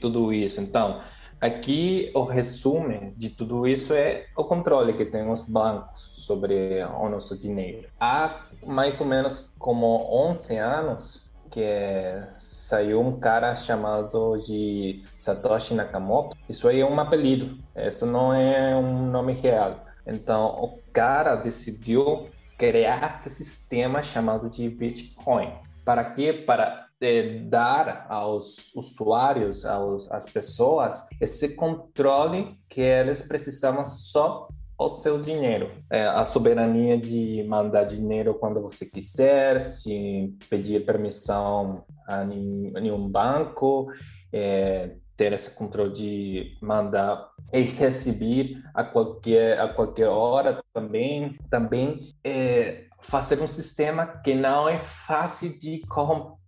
tudo 0.00 0.32
isso. 0.32 0.60
Então, 0.60 1.00
aqui 1.40 2.10
o 2.14 2.24
resumo 2.24 3.12
de 3.16 3.30
tudo 3.30 3.66
isso 3.66 3.92
é 3.94 4.26
o 4.36 4.44
controle 4.44 4.92
que 4.92 5.04
tem 5.04 5.30
os 5.30 5.42
bancos 5.42 6.10
sobre 6.14 6.82
o 6.98 7.08
nosso 7.08 7.38
dinheiro. 7.38 7.88
Há 8.00 8.46
mais 8.66 9.00
ou 9.00 9.06
menos 9.06 9.48
como 9.58 9.86
11 10.10 10.56
anos, 10.56 11.25
que 11.50 11.62
é, 11.62 12.28
saiu 12.38 13.00
um 13.00 13.18
cara 13.18 13.54
chamado 13.56 14.36
de 14.38 15.02
Satoshi 15.18 15.74
Nakamoto. 15.74 16.36
Isso 16.48 16.68
aí 16.68 16.80
é 16.80 16.86
um 16.86 16.98
apelido, 16.98 17.58
isso 17.76 18.06
não 18.06 18.32
é 18.32 18.74
um 18.76 19.06
nome 19.10 19.32
real. 19.32 19.84
Então, 20.06 20.46
o 20.62 20.78
cara 20.92 21.34
decidiu 21.36 22.28
criar 22.56 23.22
esse 23.26 23.44
sistema 23.44 24.02
chamado 24.02 24.48
de 24.48 24.68
Bitcoin. 24.68 25.52
Para 25.84 26.04
quê? 26.04 26.32
Para 26.32 26.86
é, 27.00 27.40
dar 27.40 28.06
aos 28.08 28.74
usuários, 28.74 29.64
aos, 29.64 30.10
às 30.10 30.26
pessoas, 30.26 31.06
esse 31.20 31.54
controle 31.54 32.58
que 32.68 32.80
eles 32.80 33.20
precisavam 33.22 33.84
só 33.84 34.48
o 34.78 34.88
seu 34.88 35.18
dinheiro. 35.18 35.70
É, 35.90 36.06
a 36.06 36.24
soberania 36.24 36.98
de 36.98 37.44
mandar 37.48 37.84
dinheiro 37.84 38.34
quando 38.34 38.60
você 38.60 38.84
quiser, 38.86 39.60
se 39.60 40.34
pedir 40.50 40.84
permissão 40.84 41.84
a 42.06 42.24
nenhum 42.24 43.08
banco, 43.08 43.90
é, 44.32 44.96
ter 45.16 45.32
esse 45.32 45.50
controle 45.54 45.92
de 45.94 46.58
mandar 46.60 47.30
e 47.52 47.62
receber 47.62 48.62
a 48.74 48.84
qualquer 48.84 49.58
a 49.58 49.68
qualquer 49.68 50.08
hora 50.08 50.62
também. 50.74 51.38
Também 51.50 51.98
é, 52.22 52.84
fazer 53.00 53.40
um 53.40 53.46
sistema 53.46 54.06
que 54.06 54.34
não 54.34 54.68
é 54.68 54.78
fácil 54.78 55.56
de 55.56 55.82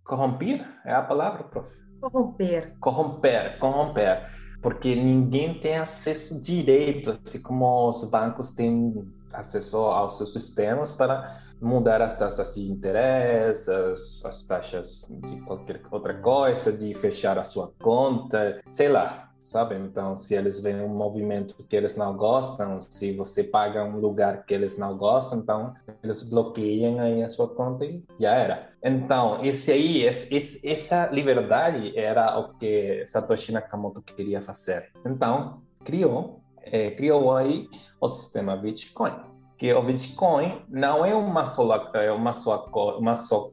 corromper 0.03 0.65
é 0.85 0.93
a 0.93 1.01
palavra 1.01 1.43
prof? 1.43 1.69
Corromper. 1.99 2.77
Corromper 2.79 3.57
corromper 3.59 4.29
porque 4.61 4.95
ninguém 4.95 5.59
tem 5.59 5.77
acesso 5.77 6.41
direito, 6.41 7.17
assim 7.25 7.41
como 7.41 7.89
os 7.89 8.03
bancos 8.09 8.49
têm 8.49 9.07
acesso 9.31 9.77
aos 9.77 10.17
seus 10.17 10.33
sistemas 10.33 10.91
para 10.91 11.39
mudar 11.61 12.01
as 12.01 12.15
taxas 12.15 12.55
de 12.55 12.69
interesse, 12.69 13.69
as, 13.71 14.25
as 14.25 14.43
taxas 14.45 15.07
de 15.21 15.39
qualquer 15.41 15.81
outra 15.91 16.15
coisa, 16.15 16.71
de 16.71 16.93
fechar 16.93 17.37
a 17.37 17.43
sua 17.43 17.71
conta, 17.79 18.61
sei 18.67 18.89
lá 18.89 19.28
sabe? 19.49 19.75
Então, 19.75 20.15
se 20.15 20.35
eles 20.35 20.59
veem 20.59 20.81
um 20.81 20.95
movimento 20.95 21.55
que 21.67 21.75
eles 21.75 21.97
não 21.97 22.15
gostam, 22.15 22.79
se 22.79 23.11
você 23.13 23.43
paga 23.43 23.83
um 23.83 23.97
lugar 23.97 24.45
que 24.45 24.53
eles 24.53 24.77
não 24.77 24.95
gostam, 24.95 25.39
então 25.39 25.73
eles 26.03 26.21
bloqueiam 26.21 26.99
aí 26.99 27.23
a 27.23 27.29
sua 27.29 27.47
conta 27.47 27.83
e 27.83 28.03
já 28.19 28.31
era. 28.35 28.69
Então, 28.83 29.43
esse 29.43 29.71
aí, 29.71 30.03
esse, 30.03 30.61
essa 30.67 31.07
liberdade 31.07 31.97
era 31.97 32.37
o 32.37 32.53
que 32.59 33.03
Satoshi 33.07 33.51
Nakamoto 33.51 34.03
queria 34.03 34.39
fazer. 34.39 34.91
Então, 35.03 35.63
criou, 35.83 36.41
é, 36.61 36.91
criou 36.91 37.35
aí 37.35 37.67
o 37.99 38.07
sistema 38.07 38.55
Bitcoin. 38.55 39.13
Que 39.57 39.73
o 39.73 39.81
Bitcoin 39.81 40.61
não 40.69 41.03
é 41.03 41.13
uma 41.15 41.45
só, 41.45 41.91
é 41.95 42.11
uma 42.11 42.33
só, 42.33 42.67
uma 42.97 43.15
só 43.17 43.49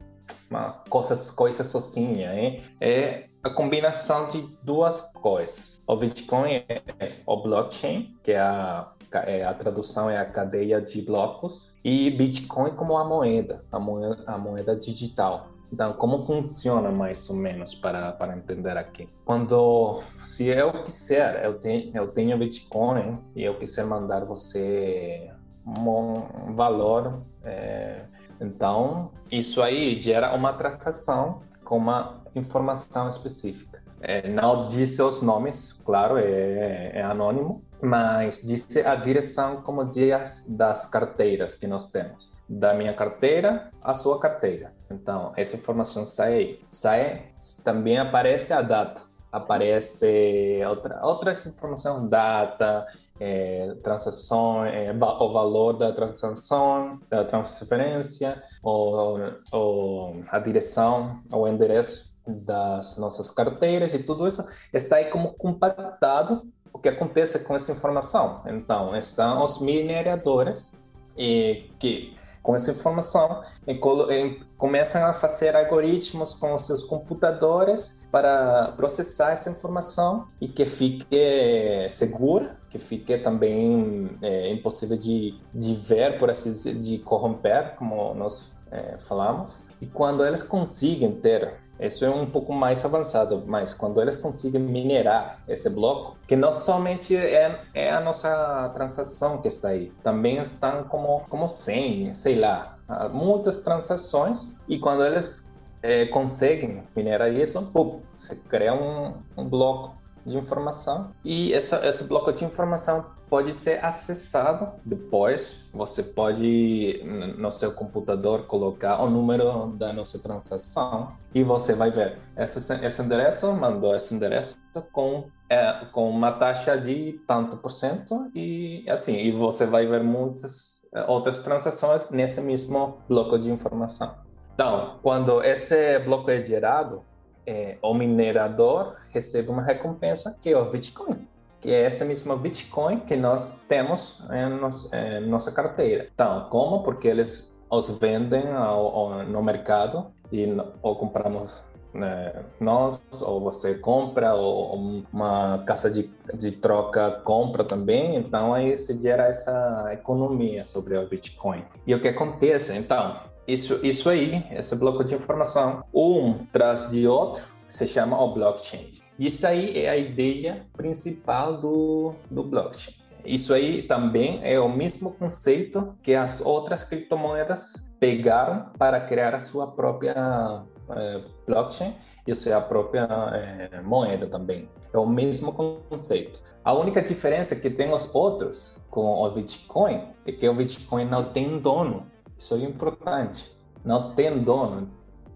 uma 0.49 0.83
coisa, 0.89 1.33
coisa 1.33 1.63
sozinha, 1.63 2.33
hein? 2.33 2.63
é 2.79 3.26
a 3.43 3.49
combinação 3.49 4.29
de 4.29 4.41
duas 4.63 5.01
coisas 5.13 5.77
o 5.87 5.95
Bitcoin 5.95 6.65
é 6.67 6.83
o 7.25 7.37
blockchain, 7.37 8.13
que 8.21 8.33
é 8.33 8.39
a, 8.39 8.91
é 9.23 9.45
a 9.45 9.53
tradução 9.53 10.09
é 10.09 10.17
a 10.17 10.25
cadeia 10.25 10.81
de 10.81 11.01
blocos, 11.01 11.71
e 11.81 12.11
Bitcoin 12.11 12.71
como 12.71 12.97
a 12.97 13.05
moeda, 13.05 13.63
a 13.71 13.79
moeda, 13.79 14.21
a 14.27 14.37
moeda 14.37 14.75
digital. 14.75 15.47
Então, 15.71 15.93
como 15.93 16.25
funciona 16.25 16.91
mais 16.91 17.29
ou 17.29 17.35
menos 17.35 17.73
para, 17.73 18.11
para 18.13 18.35
entender 18.37 18.77
aqui? 18.77 19.09
Quando, 19.23 20.01
se 20.25 20.45
eu 20.45 20.83
quiser, 20.83 21.43
eu 21.43 21.57
tenho, 21.57 21.91
eu 21.93 22.07
tenho 22.07 22.37
Bitcoin 22.37 23.19
e 23.33 23.43
eu 23.43 23.57
quiser 23.57 23.85
mandar 23.85 24.25
você 24.25 25.31
um 25.65 26.53
valor, 26.53 27.21
é, 27.43 28.03
então 28.39 29.11
isso 29.29 29.61
aí 29.61 30.01
gera 30.01 30.33
uma 30.33 30.53
transação 30.53 31.41
com 31.65 31.75
uma 31.75 32.16
informação 32.37 33.09
específica. 33.09 33.81
é, 34.01 34.27
não 34.27 34.67
disse 34.67 35.01
os 35.01 35.21
nomes, 35.21 35.73
claro, 35.85 36.17
é, 36.17 36.91
é 36.93 37.01
anônimo, 37.01 37.63
mas 37.81 38.41
disse 38.41 38.81
a 38.81 38.95
direção 38.95 39.61
como 39.61 39.85
dias 39.85 40.45
das 40.47 40.85
carteiras 40.85 41.55
que 41.55 41.67
nós 41.67 41.87
temos. 41.87 42.29
Da 42.49 42.73
minha 42.73 42.93
carteira 42.93 43.69
à 43.83 43.93
sua 43.93 44.19
carteira. 44.19 44.73
Então, 44.89 45.33
essa 45.35 45.55
informação 45.55 46.05
sai. 46.05 46.59
Sai, 46.69 47.27
também 47.63 47.97
aparece 47.97 48.53
a 48.53 48.61
data. 48.61 49.01
Aparece 49.29 50.61
outra, 50.67 50.99
outras 51.03 51.45
informações, 51.45 52.09
data, 52.09 52.87
é, 53.19 53.75
transação, 53.83 54.63
é, 54.63 54.91
o 54.93 55.33
valor 55.33 55.73
da 55.73 55.91
transação, 55.91 56.99
da 57.09 57.25
transferência, 57.25 58.41
ou, 58.63 59.19
ou 59.51 60.23
a 60.29 60.39
direção, 60.39 61.21
o 61.31 61.45
endereço 61.45 62.16
das 62.27 62.97
nossas 62.97 63.31
carteiras 63.31 63.93
e 63.93 63.99
tudo 63.99 64.27
isso 64.27 64.45
está 64.73 64.97
aí 64.97 65.05
como 65.05 65.33
compactado 65.33 66.47
o 66.73 66.79
que 66.79 66.89
acontece 66.89 67.39
com 67.39 67.55
essa 67.55 67.71
informação. 67.71 68.43
Então, 68.45 68.95
estão 68.95 69.43
os 69.43 69.59
mineradores 69.59 70.71
e 71.17 71.71
que 71.79 72.15
com 72.47 72.55
essa 72.55 72.71
informação 72.71 73.41
e, 73.67 73.73
e, 73.73 74.39
começam 74.57 75.05
a 75.05 75.13
fazer 75.13 75.53
algoritmos 75.53 76.33
com 76.33 76.55
os 76.55 76.65
seus 76.65 76.81
computadores 76.81 78.07
para 78.09 78.71
processar 78.77 79.31
essa 79.31 79.49
informação 79.49 80.29
e 80.39 80.47
que 80.47 80.65
fique 80.65 81.87
segura, 81.89 82.57
que 82.69 82.79
fique 82.79 83.17
também 83.17 84.17
é, 84.21 84.49
impossível 84.49 84.95
de, 84.95 85.35
de 85.53 85.75
ver, 85.75 86.17
por 86.17 86.29
assim 86.29 86.53
dizer, 86.53 86.75
de 86.75 86.99
corromper, 86.99 87.75
como 87.75 88.13
nós 88.13 88.55
é, 88.71 88.97
falamos. 88.99 89.61
E 89.81 89.85
quando 89.85 90.25
eles 90.25 90.41
conseguem 90.41 91.11
ter 91.11 91.55
isso 91.79 92.03
é 92.03 92.09
um 92.09 92.25
pouco 92.25 92.53
mais 92.53 92.83
avançado, 92.83 93.43
mas 93.45 93.73
quando 93.73 94.01
eles 94.01 94.15
conseguem 94.15 94.61
minerar 94.61 95.39
esse 95.47 95.69
bloco, 95.69 96.17
que 96.27 96.35
não 96.35 96.53
somente 96.53 97.15
é, 97.15 97.61
é 97.73 97.91
a 97.91 97.99
nossa 97.99 98.69
transação 98.73 99.39
que 99.39 99.47
está 99.47 99.69
aí, 99.69 99.91
também 100.01 100.37
estão 100.37 100.83
como, 100.85 101.21
como 101.29 101.47
100, 101.47 102.15
sei 102.15 102.35
lá, 102.35 102.77
muitas 103.11 103.59
transações, 103.59 104.55
e 104.67 104.79
quando 104.79 105.05
eles 105.05 105.51
é, 105.81 106.05
conseguem 106.07 106.83
minerar 106.95 107.31
isso, 107.31 107.61
pum, 107.73 108.01
você 108.15 108.35
cria 108.35 108.73
um, 108.73 109.15
um 109.37 109.47
bloco 109.47 109.95
de 110.25 110.37
informação 110.37 111.11
e 111.23 111.53
essa, 111.53 111.87
esse 111.87 112.03
bloco 112.03 112.33
de 112.33 112.43
informação 112.43 113.05
pode 113.29 113.53
ser 113.53 113.83
acessado 113.83 114.71
depois. 114.85 115.59
Você 115.73 116.03
pode 116.03 117.01
no 117.37 117.51
seu 117.51 117.71
computador 117.71 118.45
colocar 118.47 119.01
o 119.01 119.09
número 119.09 119.67
da 119.77 119.93
nossa 119.93 120.19
transação 120.19 121.07
e 121.33 121.43
você 121.43 121.73
vai 121.73 121.91
ver 121.91 122.17
esse, 122.37 122.73
esse 122.85 123.01
endereço 123.01 123.51
mandou 123.53 123.95
esse 123.95 124.13
endereço 124.13 124.59
com 124.91 125.25
é, 125.49 125.85
com 125.91 126.09
uma 126.09 126.31
taxa 126.31 126.77
de 126.77 127.21
tanto 127.27 127.57
por 127.57 127.71
cento 127.71 128.29
e 128.35 128.85
assim 128.89 129.15
e 129.15 129.31
você 129.31 129.65
vai 129.65 129.85
ver 129.85 130.03
muitas 130.03 130.81
é, 130.93 131.03
outras 131.09 131.39
transações 131.39 132.09
nesse 132.09 132.41
mesmo 132.41 132.97
bloco 133.07 133.37
de 133.37 133.51
informação. 133.51 134.15
Então, 134.53 134.97
quando 135.03 135.43
esse 135.43 135.99
bloco 135.99 136.31
é 136.31 136.43
gerado, 136.43 137.03
é, 137.45 137.77
o 137.81 137.93
minerador 137.93 138.95
recebe 139.09 139.49
uma 139.49 139.61
recompensa 139.61 140.35
que 140.41 140.49
é 140.49 140.57
o 140.57 140.69
Bitcoin, 140.69 141.27
que 141.67 141.73
é 141.73 141.83
essa 141.83 142.05
mesma 142.05 142.37
Bitcoin 142.37 143.01
que 143.01 143.17
nós 143.17 143.59
temos 143.67 144.23
em, 144.31 145.19
nossa 145.27 145.51
carteira. 145.51 146.07
Então, 146.13 146.47
como? 146.49 146.81
Porque 146.81 147.09
eles 147.09 147.53
os 147.69 147.89
vendem 147.89 148.53
ao, 148.53 148.87
ao, 148.95 149.23
no 149.23 149.43
mercado 149.43 150.07
e 150.31 150.47
ou 150.81 150.95
compramos 150.95 151.61
né, 151.93 152.45
nós, 152.57 153.03
ou 153.21 153.41
você 153.41 153.75
compra, 153.75 154.33
ou 154.33 155.03
uma 155.11 155.61
casa 155.65 155.91
de, 155.91 156.09
de 156.33 156.51
troca 156.53 157.11
compra 157.25 157.65
também, 157.65 158.15
então 158.15 158.53
aí 158.53 158.77
se 158.77 158.97
gera 159.01 159.27
essa 159.27 159.89
economia 159.91 160.63
sobre 160.63 160.97
o 160.97 161.05
Bitcoin. 161.05 161.65
E 161.85 161.93
o 161.93 162.01
que 162.01 162.07
acontece, 162.07 162.77
então, 162.77 163.15
isso, 163.45 163.77
isso 163.85 164.09
aí, 164.09 164.45
esse 164.51 164.73
bloco 164.73 165.03
de 165.03 165.15
informação, 165.15 165.83
um 165.93 166.45
traz 166.49 166.89
de 166.89 167.05
outro, 167.05 167.45
se 167.67 167.85
chama 167.85 168.17
o 168.17 168.33
blockchain. 168.33 169.05
Isso 169.19 169.45
aí 169.47 169.77
é 169.77 169.89
a 169.89 169.97
ideia 169.97 170.65
principal 170.75 171.57
do, 171.57 172.13
do 172.29 172.43
blockchain. 172.43 172.93
Isso 173.25 173.53
aí 173.53 173.83
também 173.83 174.39
é 174.43 174.59
o 174.59 174.69
mesmo 174.69 175.11
conceito 175.11 175.95
que 176.01 176.13
as 176.13 176.39
outras 176.39 176.83
criptomoedas 176.83 177.73
pegaram 177.99 178.67
para 178.77 179.01
criar 179.01 179.35
a 179.35 179.41
sua 179.41 179.67
própria 179.67 180.63
é, 180.89 181.21
blockchain 181.45 181.95
e 182.25 182.51
a 182.51 182.61
própria 182.61 183.07
é, 183.33 183.81
moeda 183.81 184.27
também. 184.27 184.69
É 184.93 184.97
o 184.97 185.05
mesmo 185.05 185.51
conceito. 185.51 186.41
A 186.63 186.73
única 186.73 187.01
diferença 187.01 187.55
que 187.55 187.69
tem 187.69 187.91
os 187.91 188.13
outros 188.13 188.77
com 188.89 189.05
o 189.05 189.29
Bitcoin 189.31 190.09
é 190.25 190.31
que 190.31 190.47
o 190.47 190.53
Bitcoin 190.53 191.05
não 191.05 191.25
tem 191.31 191.59
dono. 191.59 192.07
Isso 192.37 192.53
é 192.55 192.59
importante. 192.59 193.51
Não 193.83 194.13
tem 194.13 194.39
dono. 194.39 194.89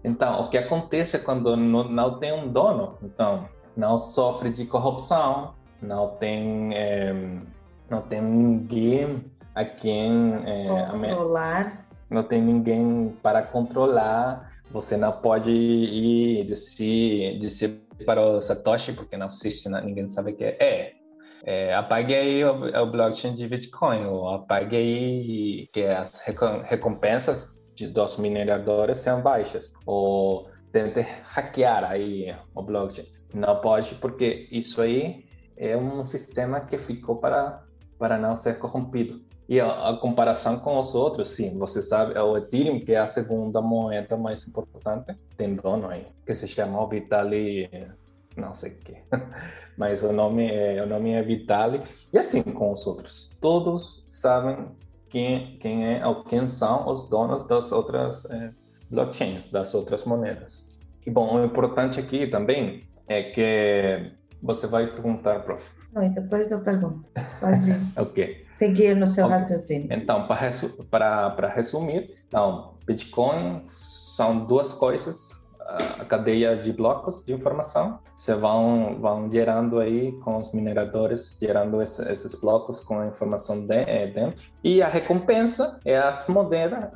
Então, 0.04 0.42
o 0.42 0.50
que 0.50 0.58
acontece 0.58 1.18
quando 1.18 1.56
não, 1.56 1.88
não 1.88 2.18
tem 2.18 2.32
um 2.32 2.48
dono? 2.48 2.98
Então, 3.02 3.48
não 3.76 3.98
sofre 3.98 4.50
de 4.50 4.66
corrupção, 4.66 5.54
não 5.80 6.08
tem, 6.16 6.74
é, 6.74 7.14
não 7.90 8.02
tem 8.02 8.20
ninguém 8.20 9.24
a 9.54 9.64
quem 9.64 10.34
é, 10.46 10.86
controlar. 10.90 11.86
Não 12.08 12.22
tem 12.22 12.42
ninguém 12.42 13.16
para 13.22 13.42
controlar. 13.42 14.52
Você 14.70 14.96
não 14.96 15.12
pode 15.12 15.50
ir 15.50 16.44
dizer, 16.46 17.38
dizer 17.38 17.82
para 18.04 18.22
o 18.22 18.40
Satoshi, 18.40 18.92
porque 18.92 19.16
não 19.16 19.26
existe, 19.26 19.68
ninguém 19.68 20.08
sabe 20.08 20.32
o 20.32 20.36
que 20.36 20.44
é. 20.44 20.56
é 20.60 20.92
é, 21.44 21.74
apague 21.74 22.14
aí 22.14 22.44
o, 22.44 22.82
o, 22.82 22.86
blockchain 22.86 23.34
de 23.34 23.48
Bitcoin, 23.48 24.04
ou 24.04 24.28
apague 24.28 24.76
aí 24.76 25.66
que 25.72 25.84
as 25.84 26.20
recompensas 26.64 27.60
de, 27.74 27.88
dos 27.88 28.16
mineradores 28.16 28.98
sejam 28.98 29.20
baixas, 29.20 29.72
ou 29.84 30.48
tente 30.70 31.00
hackear 31.24 31.84
aí 31.84 32.34
o 32.54 32.62
blockchain. 32.62 33.06
Não 33.34 33.60
pode, 33.60 33.94
porque 33.96 34.48
isso 34.50 34.80
aí 34.80 35.24
é 35.56 35.76
um 35.76 36.04
sistema 36.04 36.60
que 36.60 36.76
ficou 36.78 37.16
para, 37.16 37.62
para 37.98 38.18
não 38.18 38.36
ser 38.36 38.58
corrompido. 38.58 39.22
E 39.48 39.60
a, 39.60 39.90
a, 39.90 39.96
comparação 39.96 40.58
com 40.58 40.78
os 40.78 40.94
outros, 40.94 41.30
sim, 41.30 41.58
você 41.58 41.82
sabe, 41.82 42.14
é 42.14 42.22
o 42.22 42.36
Ethereum, 42.36 42.80
que 42.80 42.92
é 42.92 42.98
a 42.98 43.06
segunda 43.06 43.60
moeda 43.60 44.16
mais 44.16 44.46
importante, 44.46 45.16
tem 45.36 45.54
dono 45.54 45.88
aí, 45.88 46.06
que 46.24 46.34
se 46.34 46.46
chama 46.46 46.86
Vitalik 46.88 47.68
não 48.36 48.54
sei 48.54 48.72
o 48.72 48.76
que. 48.76 48.96
Mas 49.76 50.02
o 50.02 50.12
nome 50.12 50.50
é, 50.50 50.82
o 50.82 50.86
nome 50.86 51.12
é 51.12 51.22
Vitalik. 51.22 51.86
E 52.12 52.18
assim 52.18 52.42
com 52.42 52.72
os 52.72 52.86
outros. 52.86 53.30
Todos 53.40 54.04
sabem 54.06 54.68
quem, 55.08 55.58
quem 55.58 55.86
é 55.86 56.06
ou 56.06 56.24
quem 56.24 56.46
são 56.46 56.88
os 56.88 57.08
donos 57.08 57.42
das 57.42 57.72
outras 57.72 58.24
é, 58.26 58.50
blockchains, 58.90 59.48
das 59.48 59.74
outras 59.74 60.04
moedas. 60.04 60.64
E 61.04 61.10
bom, 61.10 61.36
o 61.36 61.44
importante 61.44 61.98
aqui 61.98 62.26
também 62.26 62.84
é 63.12 63.22
que 63.22 64.12
você 64.42 64.66
vai 64.66 64.86
perguntar, 64.86 65.40
prof. 65.40 65.64
Não, 65.92 66.08
depois 66.08 66.50
eu 66.50 66.60
pergunto. 66.60 67.04
Pode 67.40 67.66
ok. 68.00 68.46
Peguei 68.58 68.94
no 68.94 69.06
seu 69.06 69.26
okay. 69.26 69.38
raciocínio. 69.38 69.88
Então, 69.90 70.26
para 70.26 71.48
resumir, 71.48 72.10
então, 72.28 72.74
Bitcoin 72.86 73.62
são 73.66 74.44
duas 74.46 74.72
coisas 74.72 75.28
a 76.00 76.04
cadeia 76.04 76.56
de 76.56 76.72
blocos 76.72 77.24
de 77.24 77.32
informação, 77.32 77.98
você 78.16 78.34
vão 78.34 78.98
vão 79.00 79.30
gerando 79.30 79.78
aí 79.78 80.12
com 80.20 80.36
os 80.36 80.52
mineradores, 80.52 81.36
gerando 81.40 81.80
esse, 81.80 82.02
esses 82.10 82.34
blocos 82.34 82.80
com 82.80 83.00
a 83.00 83.06
informação 83.06 83.66
de, 83.66 83.74
é, 83.74 84.06
dentro. 84.06 84.50
E 84.62 84.82
a 84.82 84.88
recompensa 84.88 85.80
é 85.84 85.96
as 85.96 86.26
moedas, 86.28 86.90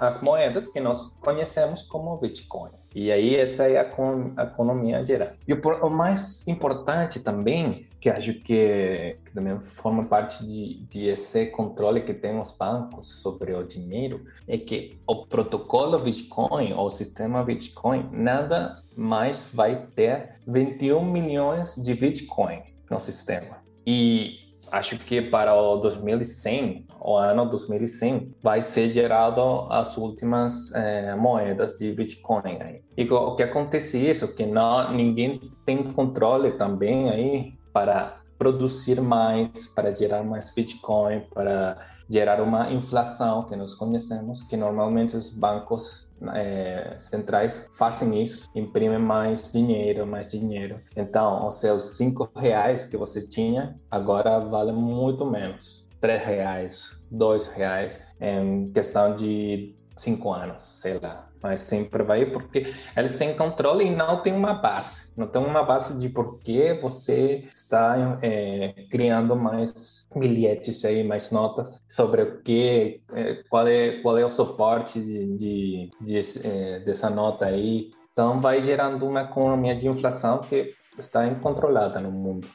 as 0.00 0.20
moedas 0.20 0.66
que 0.68 0.80
nós 0.80 1.02
conhecemos 1.20 1.82
como 1.82 2.16
Bitcoin. 2.16 2.70
E 2.94 3.10
aí 3.10 3.36
essa 3.36 3.68
é 3.68 3.78
a, 3.78 4.44
economia 4.44 5.04
geral. 5.04 5.28
E 5.46 5.52
o, 5.52 5.90
mais 5.90 6.46
importante 6.46 7.20
também, 7.20 7.86
que 8.00 8.10
acho 8.10 8.34
que, 8.34 9.16
que 9.24 9.32
também 9.34 9.58
forma 9.60 10.04
parte 10.04 10.44
de, 10.46 10.84
de 10.84 11.08
esse 11.08 11.46
controle 11.46 12.02
que 12.02 12.12
tem 12.12 12.38
os 12.38 12.50
bancos 12.56 13.22
sobre 13.22 13.54
o 13.54 13.64
dinheiro, 13.64 14.20
é 14.48 14.58
que 14.58 14.98
o 15.06 15.24
protocolo 15.26 15.98
Bitcoin, 15.98 16.72
ou 16.74 16.86
o 16.86 16.90
sistema 16.90 17.42
Bitcoin, 17.42 18.08
nada 18.12 18.82
mais 18.96 19.46
vai 19.52 19.86
ter 19.94 20.36
21 20.46 21.04
milhões 21.04 21.74
de 21.76 21.94
Bitcoin 21.94 22.62
no 22.90 23.00
sistema. 23.00 23.62
E 23.86 24.41
acho 24.70 24.98
que 24.98 25.20
para 25.22 25.54
o 25.54 25.76
2100, 25.78 26.86
o 27.00 27.16
ano 27.16 27.48
2100, 27.48 28.34
vai 28.42 28.62
ser 28.62 28.90
gerado 28.90 29.66
as 29.70 29.96
últimas 29.96 30.72
é, 30.74 31.14
moedas 31.16 31.78
de 31.78 31.92
Bitcoin 31.92 32.58
aí. 32.60 32.82
E 32.96 33.10
o 33.10 33.34
que 33.34 33.42
acontece 33.42 33.98
isso, 33.98 34.34
que 34.34 34.46
não 34.46 34.92
ninguém 34.92 35.40
tem 35.64 35.82
controle 35.82 36.52
também 36.52 37.10
aí 37.10 37.54
para 37.72 38.21
produzir 38.42 39.00
mais, 39.00 39.68
para 39.68 39.94
gerar 39.94 40.24
mais 40.24 40.50
Bitcoin, 40.50 41.20
para 41.32 41.78
gerar 42.10 42.42
uma 42.42 42.72
inflação 42.72 43.44
que 43.44 43.54
nós 43.54 43.72
conhecemos, 43.72 44.42
que 44.42 44.56
normalmente 44.56 45.16
os 45.16 45.30
bancos 45.30 46.10
é, 46.34 46.92
centrais 46.96 47.70
fazem 47.78 48.20
isso, 48.20 48.50
imprimem 48.52 48.98
mais 48.98 49.52
dinheiro, 49.52 50.04
mais 50.04 50.32
dinheiro. 50.32 50.80
Então, 50.96 51.46
os 51.46 51.60
seus 51.60 51.96
cinco 51.96 52.28
reais 52.34 52.84
que 52.84 52.96
você 52.96 53.24
tinha 53.24 53.78
agora 53.88 54.40
valem 54.40 54.74
muito 54.74 55.24
menos, 55.24 55.88
três 56.00 56.26
reais, 56.26 57.00
dois 57.12 57.46
reais, 57.46 58.00
em 58.20 58.72
questão 58.72 59.14
de 59.14 59.72
cinco 59.94 60.32
anos, 60.32 60.62
sei 60.62 60.98
lá 60.98 61.31
mas 61.42 61.62
sempre 61.62 62.02
vai 62.02 62.26
porque 62.26 62.72
eles 62.96 63.16
têm 63.16 63.36
controle 63.36 63.84
e 63.84 63.90
não 63.90 64.22
tem 64.22 64.32
uma 64.32 64.54
base, 64.54 65.12
não 65.16 65.26
tem 65.26 65.42
uma 65.42 65.62
base 65.64 65.98
de 65.98 66.08
por 66.08 66.38
que 66.38 66.74
você 66.74 67.44
está 67.52 68.18
é, 68.22 68.86
criando 68.90 69.34
mais 69.34 70.06
bilhetes 70.14 70.84
aí, 70.84 71.02
mais 71.02 71.30
notas 71.30 71.84
sobre 71.88 72.22
o 72.22 72.42
que, 72.42 73.02
é, 73.12 73.42
qual 73.48 73.66
é 73.66 74.00
qual 74.02 74.18
é 74.18 74.24
o 74.24 74.30
suporte 74.30 75.00
de, 75.00 75.36
de, 75.36 75.90
de 76.00 76.20
é, 76.44 76.80
dessa 76.80 77.10
nota 77.10 77.46
aí, 77.46 77.90
então 78.12 78.40
vai 78.40 78.62
gerando 78.62 79.06
uma 79.06 79.22
economia 79.22 79.74
de 79.74 79.88
inflação 79.88 80.38
que 80.38 80.74
está 80.98 81.26
incontrolada 81.26 81.98
no 82.00 82.10
mundo. 82.10 82.46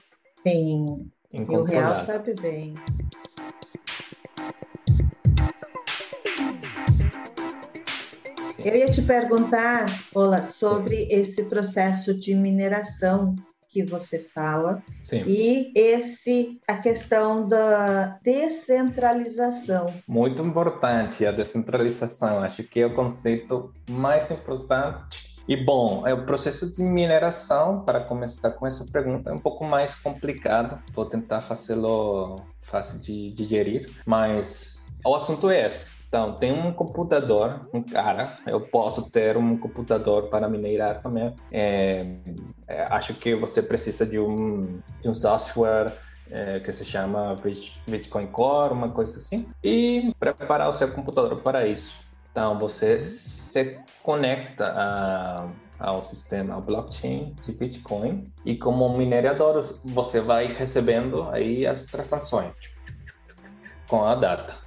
Sim, 0.43 1.09
e 1.31 1.41
o 1.41 1.63
real 1.63 1.95
sabe 1.95 2.33
bem. 2.35 2.75
Eu 8.67 8.75
ia 8.75 8.89
te 8.89 9.01
perguntar, 9.01 9.85
Ola, 10.13 10.43
sobre 10.43 11.07
esse 11.09 11.41
processo 11.43 12.13
de 12.13 12.35
mineração 12.35 13.33
que 13.69 13.81
você 13.81 14.19
fala 14.19 14.83
Sim. 15.05 15.23
e 15.25 15.71
esse 15.73 16.59
a 16.67 16.75
questão 16.75 17.47
da 17.47 18.19
descentralização. 18.21 19.93
Muito 20.05 20.43
importante 20.43 21.25
a 21.25 21.31
descentralização. 21.31 22.39
Acho 22.39 22.61
que 22.65 22.81
é 22.81 22.85
o 22.85 22.93
conceito 22.93 23.73
mais 23.89 24.29
importante. 24.31 25.37
E 25.47 25.55
bom, 25.55 26.05
é 26.05 26.13
o 26.13 26.25
processo 26.25 26.69
de 26.69 26.83
mineração, 26.83 27.85
para 27.85 28.01
começar 28.01 28.51
com 28.51 28.67
essa 28.67 28.83
pergunta, 28.91 29.29
é 29.29 29.33
um 29.33 29.39
pouco 29.39 29.63
mais 29.63 29.95
complicado. 29.95 30.77
Vou 30.91 31.05
tentar 31.05 31.41
fazê-lo 31.43 32.41
fácil 32.63 32.99
de 32.99 33.31
digerir, 33.31 33.89
mas 34.05 34.83
o 35.05 35.15
assunto 35.15 35.49
é 35.49 35.65
esse 35.65 35.96
então, 36.07 36.35
tem 36.35 36.53
um 36.53 36.71
computador, 36.71 37.69
um 37.73 37.83
cara, 37.83 38.37
eu 38.45 38.61
posso 38.61 39.09
ter 39.11 39.35
um 39.35 39.57
computador 39.57 40.29
para 40.29 40.47
minerar 40.47 41.01
também. 41.01 41.35
É, 41.51 42.05
é, 42.65 42.83
acho 42.83 43.13
que 43.15 43.35
você 43.35 43.61
precisa 43.61 44.05
de 44.05 44.17
um, 44.17 44.79
de 45.01 45.09
um 45.09 45.13
software 45.13 45.91
é, 46.31 46.61
que 46.61 46.71
se 46.71 46.85
chama 46.85 47.35
Bitcoin 47.85 48.27
Core, 48.27 48.73
uma 48.73 48.89
coisa 48.89 49.17
assim, 49.17 49.49
e 49.61 50.13
preparar 50.17 50.69
o 50.69 50.73
seu 50.73 50.89
computador 50.89 51.41
para 51.41 51.67
isso. 51.67 51.97
Então, 52.31 52.57
você 52.57 53.03
se 53.03 53.77
conecta 54.01 54.65
a, 54.65 55.49
ao 55.77 56.01
sistema, 56.01 56.53
ao 56.53 56.61
blockchain 56.61 57.35
de 57.43 57.51
Bitcoin, 57.51 58.23
e 58.45 58.55
como 58.55 58.97
minerador, 58.97 59.61
você 59.83 60.21
vai 60.21 60.53
recebendo 60.53 61.23
aí 61.31 61.67
as 61.67 61.85
transações 61.85 62.55
com 63.89 64.05
a 64.05 64.15
data 64.15 64.66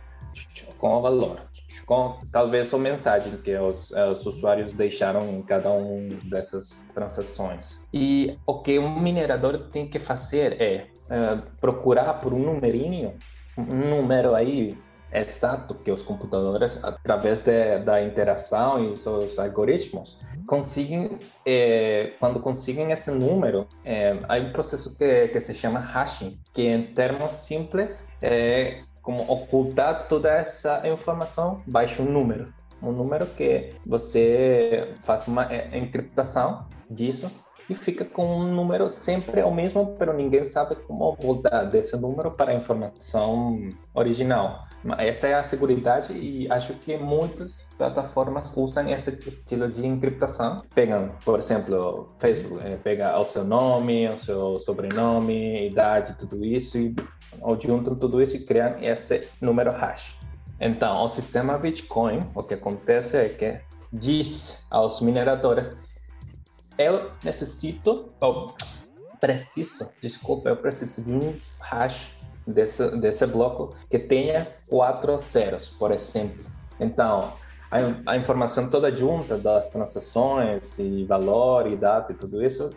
com 0.80 0.96
o 0.96 1.02
valor, 1.02 1.42
com 1.84 2.18
talvez 2.32 2.72
a 2.72 2.78
mensagem 2.78 3.36
que 3.36 3.54
os, 3.56 3.90
os 3.90 4.24
usuários 4.24 4.72
deixaram 4.72 5.28
em 5.28 5.42
cada 5.42 5.70
um 5.70 6.18
dessas 6.24 6.88
transações. 6.94 7.84
E 7.92 8.38
o 8.46 8.62
que 8.62 8.78
um 8.78 8.98
minerador 8.98 9.68
tem 9.70 9.86
que 9.86 9.98
fazer 9.98 10.60
é 10.60 10.86
uh, 11.06 11.42
procurar 11.60 12.14
por 12.14 12.32
um 12.32 12.38
numerinho, 12.38 13.14
um 13.58 13.64
número 13.64 14.34
aí 14.34 14.78
exato 15.12 15.74
que 15.74 15.90
os 15.90 16.02
computadores, 16.02 16.82
através 16.82 17.40
de, 17.40 17.80
da 17.80 18.02
interação 18.02 18.92
e 18.92 18.96
seus 18.96 19.38
algoritmos, 19.38 20.16
conseguem, 20.46 21.18
é, 21.44 22.12
quando 22.20 22.40
conseguem 22.40 22.90
esse 22.92 23.10
número, 23.10 23.66
é, 23.84 24.16
há 24.28 24.36
um 24.36 24.52
processo 24.52 24.96
que, 24.96 25.28
que 25.28 25.40
se 25.40 25.52
chama 25.52 25.80
hashing, 25.80 26.38
que 26.54 26.62
em 26.68 26.94
termos 26.94 27.32
simples 27.32 28.08
é 28.22 28.84
como 29.02 29.22
ocultar 29.30 30.08
toda 30.08 30.30
essa 30.30 30.86
informação 30.88 31.62
baixo 31.66 32.02
um 32.02 32.10
número. 32.10 32.52
Um 32.82 32.92
número 32.92 33.26
que 33.26 33.74
você 33.86 34.94
faz 35.02 35.28
uma 35.28 35.52
é, 35.52 35.76
encriptação 35.76 36.66
disso 36.90 37.30
e 37.68 37.74
fica 37.74 38.04
com 38.04 38.26
um 38.38 38.52
número 38.52 38.90
sempre 38.90 39.42
o 39.42 39.50
mesmo, 39.50 39.96
mas 39.98 40.16
ninguém 40.16 40.44
sabe 40.44 40.74
como 40.74 41.14
voltar 41.14 41.64
desse 41.64 41.96
número 41.96 42.32
para 42.32 42.50
a 42.50 42.54
informação 42.54 43.70
original. 43.94 44.62
Essa 44.98 45.26
é 45.26 45.34
a 45.34 45.44
segurança 45.44 46.12
e 46.12 46.50
acho 46.50 46.74
que 46.74 46.96
muitas 46.96 47.66
plataformas 47.76 48.50
usam 48.56 48.88
esse 48.88 49.10
estilo 49.26 49.68
de 49.68 49.86
encriptação. 49.86 50.62
Pegam, 50.74 51.12
por 51.24 51.38
exemplo, 51.38 52.14
Facebook, 52.18 52.66
é, 52.66 52.76
pega 52.76 53.18
o 53.18 53.24
seu 53.24 53.44
nome, 53.44 54.08
o 54.08 54.18
seu 54.18 54.58
sobrenome, 54.58 55.66
idade, 55.66 56.16
tudo 56.18 56.42
isso 56.44 56.78
e 56.78 56.94
juntam 57.60 57.94
tudo 57.94 58.22
isso 58.22 58.36
e 58.36 58.40
criam 58.40 58.78
esse 58.80 59.28
número 59.40 59.70
hash. 59.70 60.16
Então, 60.58 61.04
o 61.04 61.08
sistema 61.08 61.58
Bitcoin, 61.58 62.26
o 62.34 62.42
que 62.42 62.54
acontece 62.54 63.16
é 63.16 63.28
que 63.28 63.60
diz 63.92 64.66
aos 64.70 65.00
mineradores: 65.00 65.72
eu 66.78 67.10
necessito, 67.22 68.12
preciso, 69.20 69.88
desculpa, 70.02 70.48
eu 70.48 70.56
preciso 70.56 71.02
de 71.02 71.12
um 71.12 71.38
hash 71.60 72.19
desse, 72.52 72.96
desse 72.98 73.26
bloco 73.26 73.74
que 73.88 73.98
tenha 73.98 74.46
quatro 74.68 75.18
zeros, 75.18 75.68
por 75.68 75.92
exemplo. 75.92 76.44
Então, 76.78 77.32
a, 77.70 78.12
a, 78.12 78.16
informação 78.16 78.68
toda 78.68 78.94
junta 78.94 79.38
das 79.38 79.68
transações 79.68 80.78
e 80.78 81.04
valor 81.04 81.66
e 81.66 81.76
data 81.76 82.12
e 82.12 82.14
tudo 82.14 82.42
isso 82.42 82.70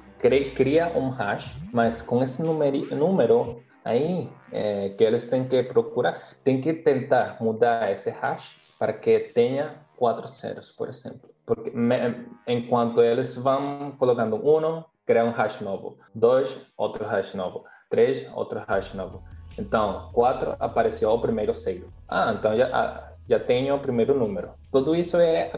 cria, 0.55 0.91
um 0.95 1.09
hash, 1.09 1.51
mas 1.73 2.01
com 2.01 2.23
esse 2.23 2.41
número, 2.41 2.95
número 2.95 3.61
aí 3.83 4.29
é, 4.51 4.89
que 4.89 5.03
eles 5.03 5.25
têm 5.25 5.45
que 5.45 5.63
procurar, 5.63 6.21
tem 6.43 6.61
que 6.61 6.73
tentar 6.73 7.37
mudar 7.41 7.91
esse 7.91 8.09
hash 8.09 8.55
para 8.79 8.93
que 8.93 9.19
tenha 9.19 9.75
quatro 9.97 10.27
zeros, 10.27 10.71
por 10.71 10.89
exemplo. 10.89 11.29
Porque 11.45 11.71
me, 11.71 12.25
enquanto 12.47 13.01
eles 13.01 13.35
vão 13.35 13.91
colocando 13.97 14.35
um, 14.35 14.83
cria 15.05 15.25
um 15.25 15.31
hash 15.31 15.59
novo. 15.59 15.97
Dois, 16.13 16.57
outro 16.77 17.05
hash 17.05 17.33
novo. 17.33 17.65
Três, 17.89 18.29
outro 18.33 18.63
hash 18.65 18.93
novo. 18.93 19.23
Então, 19.57 20.09
quatro 20.11 20.55
apareceu 20.59 21.11
o 21.11 21.19
primeiro 21.19 21.53
zero. 21.53 21.87
Ah, 22.07 22.33
então 22.37 22.57
já, 22.57 22.69
ah, 22.73 23.11
já 23.29 23.39
tenho 23.39 23.75
o 23.75 23.79
primeiro 23.79 24.17
número. 24.17 24.51
Tudo 24.71 24.95
isso 24.95 25.17
é 25.17 25.51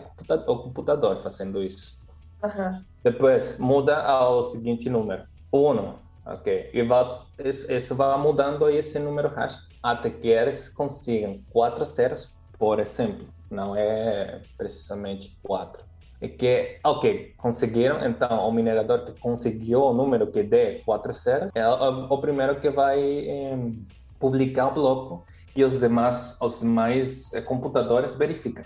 o 0.48 0.58
computador 0.58 1.20
fazendo 1.22 1.64
isso. 1.64 1.98
Uhum. 2.44 2.82
Depois, 3.04 3.60
muda 3.60 3.98
ao 3.98 4.44
seguinte 4.44 4.90
número. 4.90 5.24
Um, 5.54 5.94
Ok, 6.26 6.72
e 6.74 6.82
vai, 6.82 7.22
isso 7.70 7.96
vai 7.96 8.18
mudando 8.18 8.68
esse 8.68 8.98
número 8.98 9.30
hash 9.30 9.60
até 9.84 10.10
que 10.10 10.28
eles 10.28 10.70
consigam 10.70 11.40
quatro 11.52 11.86
zeros, 11.86 12.34
por 12.58 12.80
exemplo. 12.80 13.28
Não 13.52 13.76
é 13.76 14.42
precisamente 14.58 15.38
quatro. 15.44 15.84
E 16.22 16.30
que, 16.30 16.80
ok, 16.84 17.34
conseguiram, 17.38 18.06
então 18.06 18.48
o 18.48 18.52
minerador 18.52 19.06
que 19.06 19.20
conseguiu 19.20 19.82
o 19.82 19.94
número 19.94 20.28
que 20.28 20.44
dê 20.44 20.82
quatro 20.86 21.12
zeros 21.14 21.52
é 21.54 21.68
o, 21.68 22.06
o 22.06 22.18
primeiro 22.20 22.60
que 22.60 22.70
vai 22.70 23.00
eh, 23.02 23.58
publicar 24.20 24.68
o 24.68 24.74
bloco 24.74 25.26
e 25.56 25.64
os 25.64 25.80
demais, 25.80 26.38
os 26.42 26.60
demais 26.60 27.34
eh, 27.34 27.42
computadores 27.42 28.16
verificam. 28.16 28.66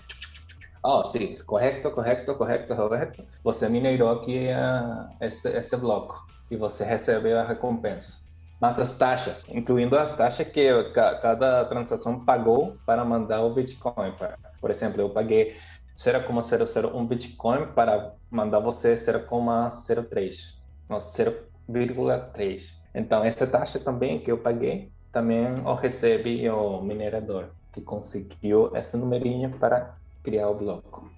Oh, 0.82 1.04
sim, 1.04 1.34
correto, 1.44 1.90
correto, 1.90 2.34
correto, 2.34 2.74
correto. 2.74 3.24
Você 3.44 3.68
minerou 3.68 4.10
aqui 4.10 4.48
uh, 4.48 5.08
esse, 5.20 5.48
esse 5.48 5.76
bloco 5.76 6.26
e 6.50 6.56
você 6.56 6.84
recebe 6.84 7.32
a 7.32 7.44
recompensa. 7.44 8.18
Mas 8.58 8.78
as 8.78 8.96
taxas, 8.96 9.44
incluindo 9.48 9.96
as 9.96 10.10
taxas 10.10 10.46
que 10.48 10.68
cada 10.92 11.64
transação 11.64 12.24
pagou 12.24 12.76
para 12.84 13.04
mandar 13.04 13.40
o 13.42 13.54
Bitcoin. 13.54 14.12
Por 14.60 14.70
exemplo, 14.70 15.00
eu 15.00 15.10
paguei 15.10 15.56
0,001 16.00 17.06
Bitcoin 17.06 17.66
para 17.74 18.14
mandar 18.30 18.58
você 18.58 18.94
0,03, 18.94 20.56
não, 20.88 20.96
0,3. 20.98 22.70
Então, 22.94 23.22
essa 23.22 23.46
taxa 23.46 23.78
também 23.78 24.18
que 24.18 24.32
eu 24.32 24.38
paguei, 24.38 24.90
também 25.12 25.60
o 25.60 25.74
recebe 25.74 26.48
o 26.48 26.80
minerador, 26.80 27.50
que 27.72 27.82
conseguiu 27.82 28.74
esse 28.74 28.96
numerinho 28.96 29.50
para 29.50 29.94
criar 30.24 30.48
o 30.48 30.54
bloco. 30.54 31.10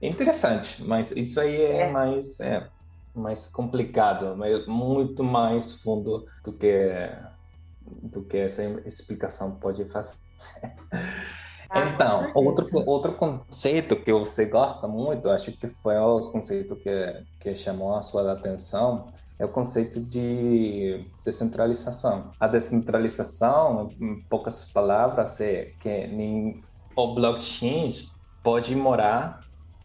Interessante, 0.00 0.82
mas 0.82 1.10
isso 1.10 1.38
aí 1.38 1.54
é, 1.54 1.80
é. 1.82 1.90
mais... 1.90 2.40
É, 2.40 2.66
mais 3.14 3.46
complicado, 3.46 4.34
mas 4.38 4.66
muito 4.66 5.22
mais 5.22 5.74
fundo 5.82 6.24
do 6.42 6.50
que 6.50 7.10
do 7.84 8.22
que 8.22 8.38
essa 8.38 8.64
explicação 8.86 9.56
pode 9.56 9.84
fazer. 9.84 10.18
Ah, 11.74 11.88
então, 11.88 12.30
outro, 12.34 12.64
outro 12.86 13.12
conceito 13.14 13.96
que 13.96 14.12
você 14.12 14.44
gosta 14.44 14.86
muito, 14.86 15.30
acho 15.30 15.52
que 15.52 15.68
foi 15.68 15.96
o 15.96 16.20
conceito 16.30 16.76
que, 16.76 17.24
que 17.40 17.56
chamou 17.56 17.94
a 17.94 18.02
sua 18.02 18.30
atenção, 18.30 19.10
é 19.38 19.44
o 19.44 19.48
conceito 19.48 19.98
de 19.98 21.04
descentralização. 21.24 22.30
A 22.38 22.46
descentralização, 22.46 23.90
em 23.98 24.20
poucas 24.28 24.64
palavras, 24.70 25.40
é 25.40 25.72
que 25.80 26.60
o 26.94 27.14
blockchain 27.14 27.90
pode 28.42 28.76
morar 28.76 29.40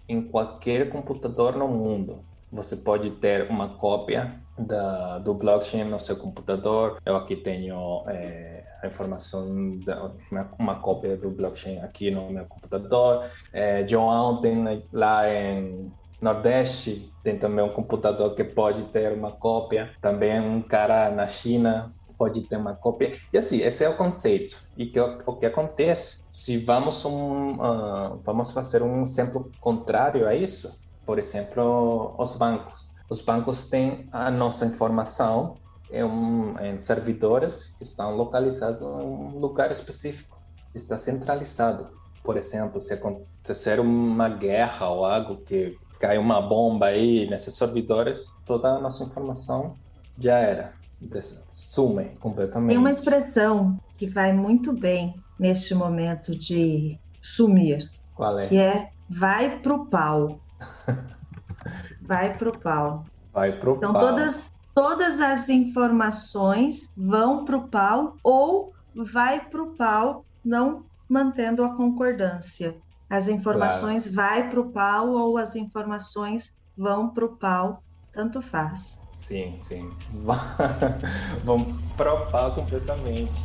em 0.10 0.22
qualquer 0.22 0.90
computador 0.90 1.56
no 1.56 1.70
mundo. 1.70 2.20
Você 2.52 2.76
pode 2.76 3.12
ter 3.12 3.50
uma 3.50 3.78
cópia 3.78 4.42
da, 4.58 5.20
do 5.20 5.34
blockchain 5.34 5.86
no 5.86 6.00
seu 6.00 6.18
computador. 6.18 6.98
Eu 7.06 7.16
aqui 7.16 7.36
tenho 7.36 8.04
é, 8.08 8.57
a 8.82 8.88
informação, 8.88 9.80
da, 9.80 10.12
uma, 10.32 10.52
uma, 10.60 10.76
cópia 10.76 11.18
do 11.18 11.30
blockchain 11.30 11.80
aqui 11.80 12.12
no 12.12 12.30
meu 12.30 12.46
computador. 12.46 13.26
É, 13.52 13.88
João 13.88 14.42
tem 14.42 14.84
lá 14.92 15.30
em 15.30 15.92
Nordeste, 16.22 17.12
tem 17.24 17.38
também 17.38 17.64
um 17.64 17.74
computador 17.74 18.36
que 18.36 18.44
pode 18.44 18.84
ter 18.86 19.14
uma 19.14 19.32
cópia. 19.32 19.92
Também 20.02 20.40
um 20.40 20.62
cara 20.62 21.10
na 21.10 21.28
China 21.28 21.94
pode 22.18 22.42
ter 22.42 22.58
uma 22.58 22.74
cópia. 22.74 23.18
E 23.32 23.38
assim, 23.38 23.62
esse 23.62 23.84
é 23.84 23.90
o 23.90 23.96
conceito. 23.96 24.58
E 24.76 24.88
que, 24.88 25.00
o 25.00 25.36
que 25.36 25.46
acontece? 25.46 26.18
Se 26.20 26.58
vamos, 26.58 27.04
um, 27.06 27.54
uh, 27.54 28.22
vamos 28.24 28.52
fazer 28.52 28.82
um 28.82 29.04
exemplo 29.04 29.52
contrário 29.60 30.28
a 30.28 30.34
isso, 30.34 30.74
por 31.06 31.20
exemplo, 31.20 32.16
os 32.18 32.34
bancos. 32.34 32.88
Os 33.10 33.22
bancos 33.22 33.70
têm 33.70 34.10
a 34.12 34.30
nossa 34.30 34.66
informação 34.66 35.56
em, 35.92 36.04
um, 36.04 36.58
em 36.60 36.78
servidores 36.78 37.74
que 37.78 37.84
estão 37.84 38.16
localizados 38.16 38.82
em 38.82 38.86
um 38.86 39.38
lugar 39.40 39.72
específico. 39.72 40.38
Está 40.74 40.98
centralizado. 40.98 41.90
Por 42.24 42.38
exemplo, 42.38 42.82
se 42.82 42.94
acontecer 42.94 43.80
uma 43.80 44.30
guerra 44.30 44.90
ou 44.90 45.06
algo 45.06 45.38
que 45.38 45.78
cai 46.00 46.18
uma 46.18 46.42
bomba 46.42 46.88
aí 46.88 47.28
nesses 47.30 47.56
servidores, 47.56 48.28
toda 48.46 48.70
a 48.70 48.80
nossa 48.80 49.04
informação 49.04 49.76
já 50.20 50.38
era. 50.38 50.74
Sume 51.54 52.12
completamente. 52.20 52.70
Tem 52.70 52.78
uma 52.78 52.92
expressão 52.92 53.80
que 53.98 54.08
vai 54.08 54.34
muito 54.34 54.74
bem 54.74 55.16
neste 55.40 55.76
momento 55.76 56.32
de 56.32 57.00
sumir. 57.22 57.90
Qual 58.16 58.40
é? 58.40 58.48
Que 58.48 58.58
é 58.58 58.90
vai 59.08 59.60
pro 59.60 59.86
pau. 59.86 60.40
vai 62.02 62.36
pro 62.36 62.52
pau. 62.52 63.06
Vai 63.32 63.52
pro 63.60 63.76
então, 63.76 63.94
pau. 63.94 64.02
Então 64.02 64.16
todas 64.16 64.52
todas 64.78 65.20
as 65.20 65.50
informações 65.50 66.92
vão 66.96 67.44
pro 67.44 67.68
pau 67.68 68.16
ou 68.24 68.72
vai 68.94 69.44
pro 69.50 69.76
pau 69.76 70.24
não 70.46 70.86
mantendo 71.10 71.64
a 71.64 71.76
concordância. 71.76 72.78
As 73.10 73.28
informações 73.28 74.08
claro. 74.08 74.16
vai 74.16 74.50
para 74.52 74.60
o 74.60 74.72
pau 74.72 75.10
ou 75.10 75.36
as 75.36 75.56
informações 75.56 76.52
vão 76.78 77.10
para 77.10 77.26
o 77.26 77.36
pau, 77.38 77.82
tanto 78.14 78.40
faz. 78.40 79.02
Sim, 79.12 79.58
sim. 79.64 79.90
Vão 81.44 81.76
para 81.98 82.14
o 82.14 82.30
pau 82.30 82.54
completamente. 82.54 83.42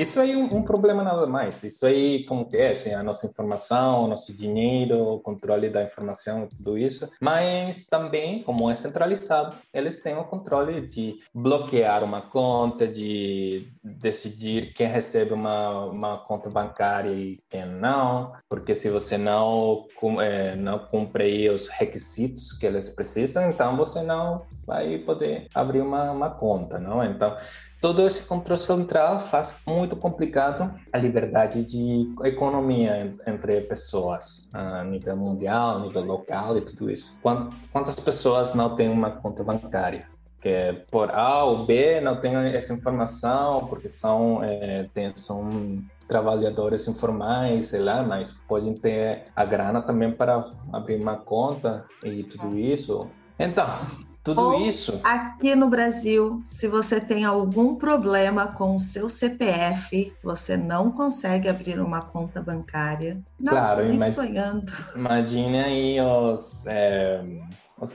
Isso 0.00 0.18
aí 0.18 0.32
é 0.32 0.36
um, 0.36 0.56
um, 0.56 0.62
problema 0.62 1.04
nada 1.04 1.26
mais. 1.26 1.62
Isso 1.62 1.84
aí, 1.84 2.24
como 2.24 2.46
que 2.46 2.56
é, 2.56 2.70
assim, 2.70 2.94
a 2.94 3.02
nossa 3.02 3.26
informação, 3.26 4.04
o 4.04 4.08
nosso 4.08 4.32
dinheiro, 4.32 4.96
o 4.96 5.20
controle 5.20 5.68
da 5.68 5.82
informação, 5.82 6.46
tudo 6.46 6.78
isso. 6.78 7.06
Mas 7.20 7.84
também, 7.84 8.42
como 8.42 8.70
é 8.70 8.74
centralizado, 8.74 9.56
eles 9.74 10.02
têm 10.02 10.16
o 10.16 10.24
controle 10.24 10.80
de 10.80 11.18
bloquear 11.34 12.02
uma 12.02 12.22
conta, 12.22 12.88
de 12.88 13.68
decidir 13.84 14.72
quem 14.72 14.86
recebe 14.86 15.34
uma, 15.34 15.84
uma 15.84 16.16
conta 16.16 16.48
bancária 16.48 17.10
e 17.10 17.38
quem 17.50 17.66
não. 17.66 18.32
Porque 18.48 18.74
se 18.74 18.88
você 18.88 19.18
não, 19.18 19.84
é, 20.18 20.56
não 20.56 20.78
cumpre 20.78 21.50
os 21.50 21.68
requisitos 21.68 22.52
que 22.52 22.64
eles 22.64 22.88
precisam, 22.88 23.50
então 23.50 23.76
você 23.76 24.00
não 24.00 24.46
vai 24.66 24.96
poder 24.98 25.46
abrir 25.54 25.82
uma, 25.82 26.10
uma 26.10 26.30
conta, 26.30 26.78
não? 26.78 27.04
Então, 27.04 27.36
todo 27.80 28.06
esse 28.06 28.24
controle 28.26 28.60
central 28.60 29.20
faz 29.20 29.58
muito 29.66 29.96
complicado 29.96 30.72
a 30.92 30.98
liberdade 30.98 31.64
de 31.64 32.12
economia 32.24 33.16
entre 33.26 33.62
pessoas 33.62 34.50
a 34.52 34.84
nível 34.84 35.16
mundial, 35.16 35.78
a 35.78 35.80
nível 35.80 36.04
local 36.04 36.58
e 36.58 36.60
tudo 36.60 36.90
isso. 36.90 37.16
Quantas 37.22 37.96
pessoas 37.96 38.54
não 38.54 38.74
têm 38.74 38.88
uma 38.88 39.10
conta 39.10 39.42
bancária? 39.42 40.06
Que 40.40 40.84
por 40.90 41.10
A 41.10 41.44
ou 41.44 41.66
B 41.66 42.00
não 42.00 42.20
tem 42.20 42.34
essa 42.54 42.72
informação 42.72 43.66
porque 43.66 43.88
são, 43.88 44.42
é, 44.42 44.88
tem, 44.94 45.12
são 45.16 45.82
trabalhadores 46.08 46.88
informais, 46.88 47.68
sei 47.68 47.80
lá, 47.80 48.02
mas 48.02 48.32
podem 48.48 48.74
ter 48.74 49.24
a 49.36 49.44
grana 49.44 49.82
também 49.82 50.10
para 50.10 50.44
abrir 50.72 51.00
uma 51.00 51.16
conta 51.16 51.84
e 52.02 52.24
tudo 52.24 52.58
isso. 52.58 53.06
Então, 53.38 53.68
tudo 54.22 54.40
Ou, 54.40 54.60
isso. 54.60 55.00
Aqui 55.02 55.54
no 55.54 55.68
Brasil, 55.68 56.42
se 56.44 56.68
você 56.68 57.00
tem 57.00 57.24
algum 57.24 57.76
problema 57.76 58.48
com 58.48 58.74
o 58.74 58.78
seu 58.78 59.08
CPF, 59.08 60.12
você 60.22 60.56
não 60.56 60.90
consegue 60.90 61.48
abrir 61.48 61.80
uma 61.80 62.02
conta 62.02 62.42
bancária. 62.42 63.22
Nossa, 63.38 63.60
claro, 63.60 63.84
nem 63.84 63.94
imag... 63.94 64.10
sonhando. 64.10 64.72
Imagine 64.94 65.60
aí 65.60 66.00
os, 66.00 66.66
é, 66.66 67.24
os 67.80 67.94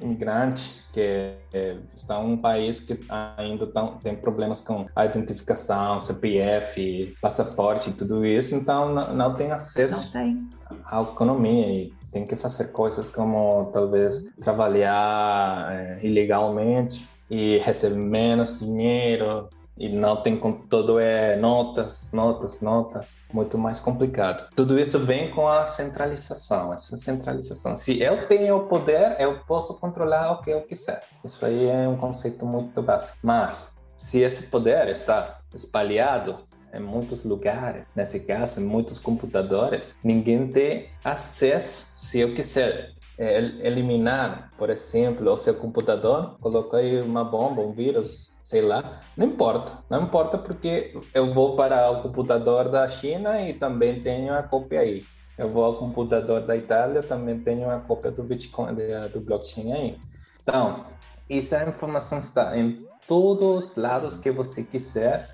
imigrantes 0.00 0.88
que 0.92 1.36
é, 1.52 1.76
estão 1.94 2.28
em 2.28 2.32
um 2.32 2.36
país 2.36 2.80
que 2.80 2.98
ainda 3.08 3.66
tão, 3.66 3.98
tem 3.98 4.16
problemas 4.16 4.60
com 4.60 4.86
a 4.96 5.06
identificação, 5.06 6.00
CPF, 6.00 7.14
passaporte 7.20 7.90
e 7.90 7.92
tudo 7.92 8.26
isso, 8.26 8.54
então 8.54 8.92
não, 8.92 9.14
não 9.14 9.34
tem 9.34 9.52
acesso 9.52 10.16
não 10.16 10.24
tem. 10.24 10.48
à 10.84 11.02
economia. 11.02 11.66
E 11.68 11.99
tem 12.10 12.26
que 12.26 12.36
fazer 12.36 12.72
coisas 12.72 13.08
como 13.08 13.70
talvez 13.72 14.32
trabalhar 14.40 15.72
é, 15.72 16.00
ilegalmente 16.02 17.08
e 17.30 17.58
receber 17.58 17.96
menos 17.96 18.58
dinheiro 18.58 19.48
e 19.80 19.88
não 19.88 20.22
tem 20.22 20.38
todo 20.68 21.00
é 21.00 21.36
notas, 21.36 22.10
notas, 22.12 22.60
notas, 22.60 23.18
muito 23.32 23.56
mais 23.56 23.80
complicado. 23.80 24.50
Tudo 24.54 24.78
isso 24.78 24.98
vem 24.98 25.30
com 25.30 25.48
a 25.48 25.66
centralização, 25.68 26.74
essa 26.74 26.98
centralização. 26.98 27.78
Se 27.78 27.98
eu 27.98 28.28
tenho 28.28 28.56
o 28.58 28.66
poder, 28.66 29.16
eu 29.18 29.38
posso 29.46 29.80
controlar 29.80 30.32
o 30.32 30.42
que 30.42 30.50
eu 30.50 30.60
quiser. 30.62 31.02
Isso 31.24 31.46
aí 31.46 31.66
é 31.66 31.88
um 31.88 31.96
conceito 31.96 32.44
muito 32.44 32.82
básico. 32.82 33.16
Mas 33.22 33.72
se 33.96 34.20
esse 34.20 34.48
poder 34.48 34.88
está 34.88 35.40
espalhado 35.54 36.36
em 36.72 36.80
muitos 36.80 37.24
lugares, 37.24 37.86
nesse 37.94 38.20
caso, 38.20 38.60
em 38.60 38.64
muitos 38.64 38.98
computadores, 38.98 39.94
ninguém 40.02 40.48
tem 40.48 40.88
acesso 41.04 41.94
se 41.98 42.20
eu 42.20 42.34
quiser 42.34 42.92
é, 43.18 43.38
eliminar, 43.66 44.50
por 44.56 44.70
exemplo, 44.70 45.30
o 45.30 45.36
seu 45.36 45.54
computador, 45.54 46.36
coloquei 46.40 47.00
uma 47.00 47.22
bomba, 47.22 47.60
um 47.60 47.72
vírus, 47.72 48.32
sei 48.42 48.62
lá, 48.62 49.00
não 49.16 49.26
importa, 49.26 49.72
não 49.90 50.04
importa 50.04 50.38
porque 50.38 50.98
eu 51.14 51.32
vou 51.34 51.54
para 51.54 51.90
o 51.90 52.02
computador 52.02 52.68
da 52.70 52.88
China 52.88 53.40
e 53.42 53.52
também 53.52 54.00
tenho 54.02 54.32
a 54.32 54.42
cópia 54.42 54.80
aí. 54.80 55.04
Eu 55.36 55.48
vou 55.48 55.64
ao 55.64 55.76
computador 55.76 56.42
da 56.42 56.56
Itália, 56.56 57.02
também 57.02 57.38
tenho 57.38 57.70
a 57.70 57.78
cópia 57.78 58.10
do 58.10 58.22
Bitcoin, 58.22 58.74
do 59.12 59.20
blockchain 59.20 59.72
aí. 59.72 59.98
Então, 60.42 60.84
essa 61.28 61.62
informação 61.68 62.18
está 62.18 62.56
em 62.58 62.86
todos 63.06 63.70
os 63.70 63.76
lados 63.76 64.16
que 64.16 64.30
você 64.30 64.62
quiser 64.62 65.28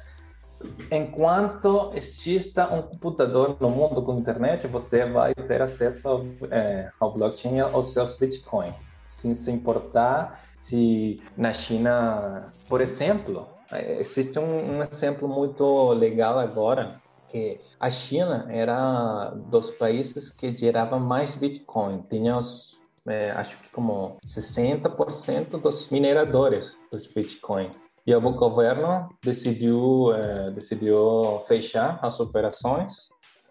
enquanto 0.91 1.93
exista 1.95 2.73
um 2.73 2.83
computador 2.83 3.57
no 3.61 3.71
mundo 3.71 4.03
com 4.03 4.19
internet, 4.19 4.67
você 4.67 5.05
vai 5.05 5.35
ter 5.35 5.61
acesso 5.63 6.09
ao, 6.09 6.27
é, 6.51 6.91
ao 6.99 7.13
blockchain 7.13 7.61
aos 7.61 7.93
seus 7.93 8.15
Bitcoin. 8.17 8.73
Sem 9.07 9.35
se 9.35 9.51
importar 9.51 10.43
se 10.59 11.23
na 11.37 11.53
China, 11.53 12.53
por 12.69 12.81
exemplo, 12.81 13.47
é, 13.71 14.01
existe 14.01 14.39
um, 14.39 14.79
um 14.79 14.83
exemplo 14.83 15.29
muito 15.29 15.93
legal 15.93 16.39
agora, 16.39 17.01
que 17.29 17.61
a 17.79 17.91
China 17.91 18.47
era 18.51 19.31
dos 19.31 19.71
países 19.71 20.31
que 20.31 20.57
gerava 20.57 20.99
mais 20.99 21.35
Bitcoin. 21.37 22.05
Tinha 22.09 22.37
os, 22.37 22.81
é, 23.07 23.31
acho 23.33 23.59
que 23.59 23.71
como 23.71 24.19
60% 24.25 25.61
dos 25.61 25.91
mineradores 25.91 26.77
dos 26.91 27.07
Bitcoin. 27.07 27.71
E 28.07 28.15
o 28.15 28.21
governo 28.21 29.09
decidiu, 29.23 30.13
é, 30.15 30.51
decidiu 30.53 31.41
fechar 31.49 31.99
as 32.03 32.21
operações 32.21 32.93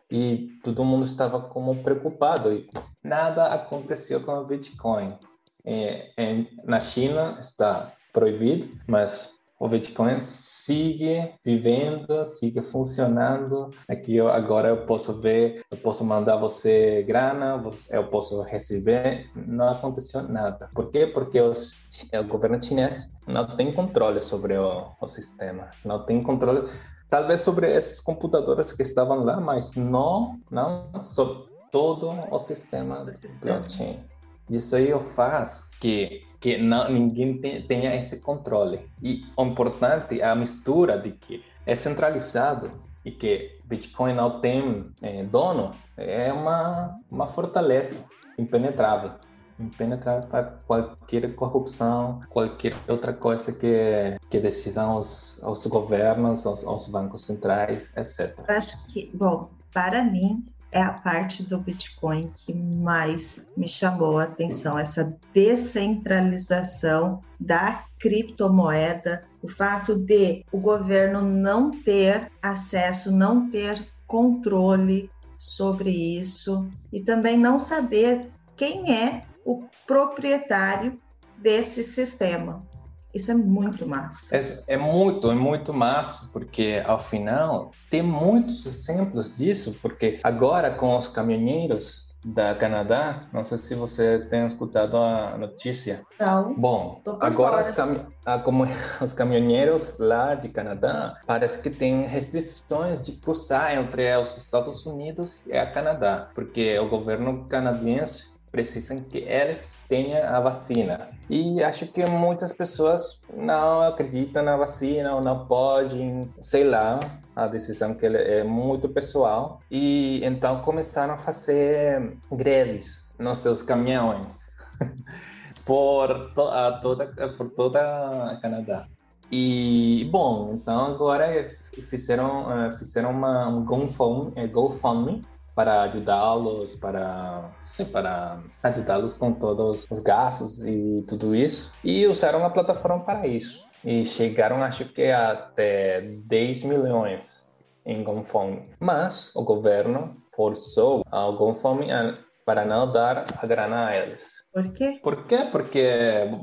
e 0.09 0.47
todo 0.63 0.85
mundo 0.85 1.05
estava 1.05 1.41
como 1.41 1.83
preocupado 1.83 2.53
e 2.53 2.69
nada 3.03 3.47
aconteceu 3.47 4.21
com 4.21 4.31
o 4.31 4.45
Bitcoin. 4.45 5.17
É, 5.65 6.11
é, 6.15 6.45
na 6.63 6.79
China 6.79 7.37
está 7.39 7.91
proibido, 8.13 8.69
mas 8.87 9.34
o 9.59 9.67
Bitcoin 9.67 10.19
sigue 10.21 11.33
vivendo, 11.43 12.25
sigue 12.25 12.61
funcionando. 12.61 13.71
Aqui 13.87 14.15
eu, 14.15 14.27
agora 14.27 14.69
eu 14.69 14.85
posso 14.85 15.19
ver, 15.19 15.61
eu 15.71 15.77
posso 15.77 16.03
mandar 16.03 16.35
você 16.35 17.03
grana, 17.03 17.63
eu 17.89 18.07
posso 18.07 18.41
receber. 18.41 19.29
Não 19.35 19.69
aconteceu 19.69 20.23
nada. 20.23 20.69
Por 20.73 20.91
quê? 20.91 21.07
Porque 21.07 21.39
os, 21.39 21.73
o 22.13 22.23
governo 22.27 22.61
chinês 22.61 23.13
não 23.27 23.55
tem 23.55 23.71
controle 23.71 24.19
sobre 24.19 24.57
o, 24.57 24.91
o 24.99 25.07
sistema, 25.07 25.69
não 25.83 26.05
tem 26.05 26.21
controle 26.21 26.67
talvez 27.09 27.41
sobre 27.41 27.71
esses 27.71 27.99
computadores 27.99 28.73
que 28.73 28.83
estavam 28.83 29.23
lá, 29.23 29.39
mas 29.39 29.73
não, 29.75 30.37
não 30.51 30.91
sobre 30.99 31.45
todo 31.71 32.11
o 32.29 32.39
sistema 32.39 33.05
blockchain. 33.41 34.03
Isso 34.49 34.75
aí 34.75 34.91
faz 35.03 35.69
que 35.79 36.25
que 36.45 36.59
não, 36.59 36.87
ninguém 36.91 37.41
tenha 37.67 37.95
esse 37.95 38.21
controle. 38.21 38.87
E 39.01 39.25
o 39.35 39.43
importante 39.43 40.21
é 40.21 40.25
a 40.25 40.35
mistura 40.35 40.95
de 40.95 41.11
que 41.11 41.43
é 41.65 41.75
centralizado 41.75 42.71
e 43.03 43.09
que 43.09 43.57
Bitcoin 43.63 44.13
não 44.13 44.39
tem 44.39 44.91
é, 45.01 45.23
dono 45.23 45.71
é 45.97 46.31
uma, 46.31 46.99
uma 47.09 47.25
fortaleza 47.25 48.05
impenetrável. 48.37 49.13
Impenetrável 49.59 50.29
para 50.29 50.43
qualquer 50.67 51.33
corrupção, 51.33 52.21
qualquer 52.29 52.75
outra 52.87 53.11
coisa 53.11 53.51
que, 53.51 54.15
que 54.29 54.39
decidam 54.39 54.97
os, 54.97 55.41
os 55.41 55.65
governos, 55.65 56.45
os, 56.45 56.61
os 56.61 56.87
bancos 56.87 57.23
centrais, 57.23 57.91
etc. 57.97 58.37
Acho 58.47 58.77
que, 58.85 59.09
bom, 59.15 59.49
para 59.73 60.03
mim, 60.03 60.45
é 60.75 60.81
a 60.81 60.91
parte 60.91 61.41
do 61.41 61.57
Bitcoin 61.57 62.29
que 62.35 62.53
mais 62.53 63.41
me 63.55 63.67
chamou 63.67 64.19
a 64.19 64.23
atenção, 64.23 64.77
essa 64.77 65.17
descentralização 65.33 67.21
da 67.39 67.85
criptomoeda, 67.97 69.23
o 69.41 69.47
fato 69.47 69.95
de 69.95 70.43
o 70.51 70.59
governo 70.59 71.21
não 71.21 71.71
ter 71.81 72.29
acesso, 72.41 73.09
não 73.09 73.49
ter 73.49 73.87
controle 74.05 75.09
sobre 75.37 75.89
isso 75.89 76.67
e 76.91 76.99
também 76.99 77.37
não 77.37 77.57
saber 77.57 78.29
quem 78.57 78.93
é 78.93 79.25
o 79.45 79.63
proprietário 79.87 80.99
desse 81.37 81.85
sistema. 81.85 82.67
Isso 83.15 83.31
é 83.31 83.33
muito 83.33 83.87
massa. 83.87 84.35
É, 84.35 84.73
é, 84.73 84.77
muito, 84.77 85.31
é 85.31 85.35
muito 85.35 85.73
massa, 85.73 86.29
porque 86.33 86.83
ao 86.85 87.01
final 87.01 87.71
tem 87.89 88.01
muitos 88.01 88.65
exemplos 88.65 89.33
disso, 89.33 89.73
porque 89.81 90.19
agora 90.21 90.69
com 90.69 90.97
os 90.97 91.07
caminhoneiros 91.07 92.05
da 92.25 92.55
Canadá, 92.55 93.27
não 93.31 93.43
sei 93.43 93.57
se 93.59 93.75
você 93.75 94.17
tem 94.17 94.45
escutado 94.47 94.97
a 94.97 95.37
notícia. 95.37 96.01
Não. 96.19 96.55
Bom, 96.55 97.01
agora 97.21 97.61
os, 97.61 97.69
cam... 97.69 98.07
ah, 98.25 98.39
como 98.39 98.65
os 98.99 99.13
caminhoneiros 99.13 99.97
lá 99.99 100.33
de 100.33 100.49
Canadá 100.49 101.17
parece 101.27 101.61
que 101.61 101.69
tem 101.69 102.07
restrições 102.07 103.05
de 103.05 103.13
cruzar 103.13 103.77
entre 103.77 104.17
os 104.17 104.35
Estados 104.37 104.85
Unidos 104.87 105.39
e 105.45 105.53
a 105.53 105.71
Canadá, 105.71 106.29
porque 106.33 106.77
o 106.79 106.89
governo 106.89 107.45
canadense 107.47 108.34
precisam 108.55 109.01
que 109.01 109.17
eles 109.17 109.75
tenham 109.89 110.25
a 110.33 110.39
vacina. 110.39 111.09
E 111.29 111.61
acho 111.61 111.87
que 111.87 112.05
muitas 112.05 112.53
pessoas 112.53 113.21
não 113.35 113.81
acreditam 113.81 114.41
na 114.43 114.55
vacina 114.55 115.13
ou 115.13 115.19
não 115.19 115.45
podem, 115.45 116.33
sei 116.39 116.63
lá, 116.63 117.01
a 117.35 117.47
decisão 117.47 117.93
que 117.93 118.05
é 118.05 118.45
muito 118.45 118.87
pessoal. 118.87 119.59
E 119.69 120.23
então 120.23 120.61
começaram 120.61 121.15
a 121.15 121.17
fazer 121.17 122.17
greves 122.31 123.05
nos 123.19 123.39
seus 123.39 123.61
caminhões 123.61 124.55
por, 125.65 126.31
to 126.33 126.43
a 126.43 126.79
toda, 126.81 127.07
por 127.35 127.49
toda 127.49 128.31
a 128.31 128.37
Canadá. 128.37 128.87
E, 129.29 130.07
bom, 130.11 130.53
então 130.53 130.85
agora 130.85 131.49
fizeram, 131.81 132.67
eh, 132.67 132.71
fizeram 132.71 133.09
uma, 133.09 133.49
um 133.49 133.65
GoFundMe, 133.65 134.47
GoFundMe 134.47 135.25
para 135.55 135.83
ajudá-los, 135.83 136.75
para, 136.75 137.49
sim, 137.63 137.85
para 137.85 138.39
ajudá-los 138.61 139.15
com 139.15 139.31
todos 139.31 139.87
os 139.89 139.99
gastos 140.01 140.63
e 140.65 141.03
tudo 141.07 141.33
isso. 141.33 141.73
E 141.83 142.05
usaram 142.05 142.45
a 142.45 142.49
plataforma 142.49 143.03
para 143.03 143.25
isso. 143.25 143.65
E 143.83 144.05
chegaram, 144.05 144.61
acho 144.61 144.85
que 144.85 145.09
até 145.09 146.01
10 146.01 146.63
milhões 146.63 147.47
em 147.85 148.03
GoFundMe. 148.03 148.69
Mas 148.79 149.33
o 149.35 149.43
governo 149.43 150.17
forçou 150.35 151.03
a 151.09 151.29
GoFundMe 151.31 152.17
para 152.45 152.63
não 152.63 152.91
dar 152.91 153.25
a 153.37 153.47
grana 153.47 153.87
a 153.87 153.97
eles. 153.97 154.45
Por 154.53 154.71
quê? 154.71 154.99
Por 155.01 155.25
quê? 155.25 155.47
Porque, 155.51 155.89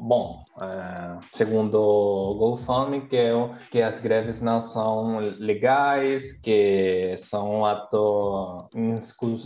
bom, 0.00 0.42
é, 0.60 1.18
segundo 1.32 1.80
o 1.80 2.34
GoFundMe, 2.34 3.06
que, 3.08 3.16
é 3.16 3.32
que 3.70 3.80
as 3.80 4.00
greves 4.00 4.40
não 4.40 4.60
são 4.60 5.18
legais, 5.38 6.32
que 6.40 7.14
são 7.18 7.60
um 7.60 7.64
ato 7.64 8.68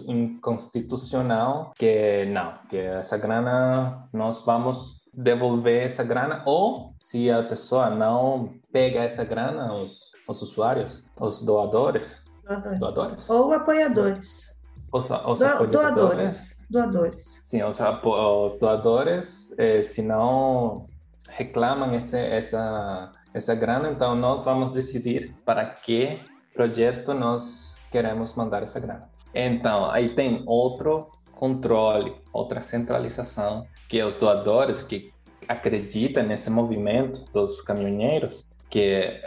inconstitucional, 0.08 1.72
que 1.76 2.24
não, 2.24 2.54
que 2.70 2.78
essa 2.78 3.18
grana 3.18 4.08
nós 4.12 4.42
vamos 4.44 5.04
devolver 5.12 5.84
essa 5.84 6.04
grana 6.04 6.42
ou 6.46 6.94
se 6.98 7.30
a 7.30 7.42
pessoa 7.42 7.90
não 7.90 8.54
pega 8.72 9.00
essa 9.00 9.24
grana, 9.24 9.74
os, 9.74 10.12
os 10.28 10.42
usuários, 10.42 11.04
os 11.20 11.42
doadores, 11.42 12.22
doadores, 12.44 12.78
doadores. 12.78 13.30
ou 13.30 13.52
apoiadores 13.52 14.55
os, 14.92 15.10
os 15.10 15.38
Do, 15.38 15.66
doadores. 15.66 16.62
Doadores. 16.70 17.40
Sim, 17.42 17.62
os, 17.62 17.78
os 17.80 18.58
doadores, 18.58 19.54
eh, 19.58 19.82
se 19.82 20.02
não 20.02 20.88
reclamam 21.28 21.94
esse, 21.94 22.18
essa, 22.18 23.12
essa 23.32 23.54
grana, 23.54 23.90
então 23.90 24.14
nós 24.16 24.44
vamos 24.44 24.70
decidir 24.72 25.34
para 25.44 25.64
que 25.66 26.20
projeto 26.54 27.12
nós 27.12 27.78
queremos 27.90 28.34
mandar 28.34 28.62
essa 28.62 28.80
grana. 28.80 29.08
Então, 29.34 29.90
aí 29.90 30.14
tem 30.14 30.42
outro 30.46 31.10
controle, 31.32 32.16
outra 32.32 32.62
centralização, 32.62 33.66
que 33.88 34.02
os 34.02 34.14
doadores 34.16 34.82
que 34.82 35.12
acreditam 35.46 36.24
nesse 36.24 36.50
movimento 36.50 37.20
dos 37.32 37.60
caminhoneiros, 37.60 38.44
que 38.70 39.20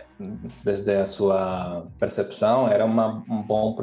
desde 0.64 0.96
a 0.96 1.06
sua 1.06 1.86
percepção 1.98 2.68
era 2.68 2.84
uma, 2.84 3.24
um 3.30 3.42
bom 3.42 3.74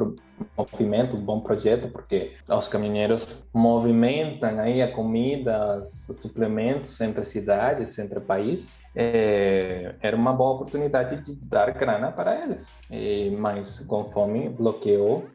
movimento, 0.57 1.15
um 1.15 1.21
bom 1.21 1.39
projeto, 1.39 1.87
porque 1.89 2.33
os 2.47 2.67
caminhoneiros 2.67 3.27
movimentam 3.53 4.59
aí 4.59 4.81
a 4.81 4.91
comida, 4.91 5.79
os 5.81 6.07
suplementos 6.17 6.99
entre 7.01 7.23
cidades, 7.25 7.97
entre 7.99 8.19
países. 8.19 8.81
É, 8.95 9.95
era 10.01 10.15
uma 10.15 10.33
boa 10.33 10.55
oportunidade 10.55 11.21
de 11.23 11.35
dar 11.35 11.71
grana 11.71 12.11
para 12.11 12.43
eles, 12.43 12.69
e, 12.89 13.29
mas 13.31 13.79
conforme 13.81 14.49
bloqueou 14.49 15.25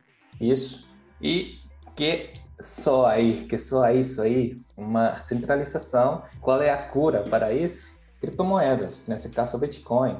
isso 0.40 0.86
e 1.20 1.58
que 1.94 2.30
só 2.60 3.06
aí, 3.06 3.44
que 3.44 3.58
só 3.58 3.90
isso 3.90 4.22
aí, 4.22 4.60
uma 4.76 5.18
centralização. 5.18 6.22
Qual 6.40 6.62
é 6.62 6.70
a 6.70 6.76
cura 6.76 7.22
para 7.22 7.52
isso? 7.52 8.02
criptomoedas, 8.22 9.04
nesse 9.08 9.28
caso 9.30 9.58
Bitcoin, 9.58 10.16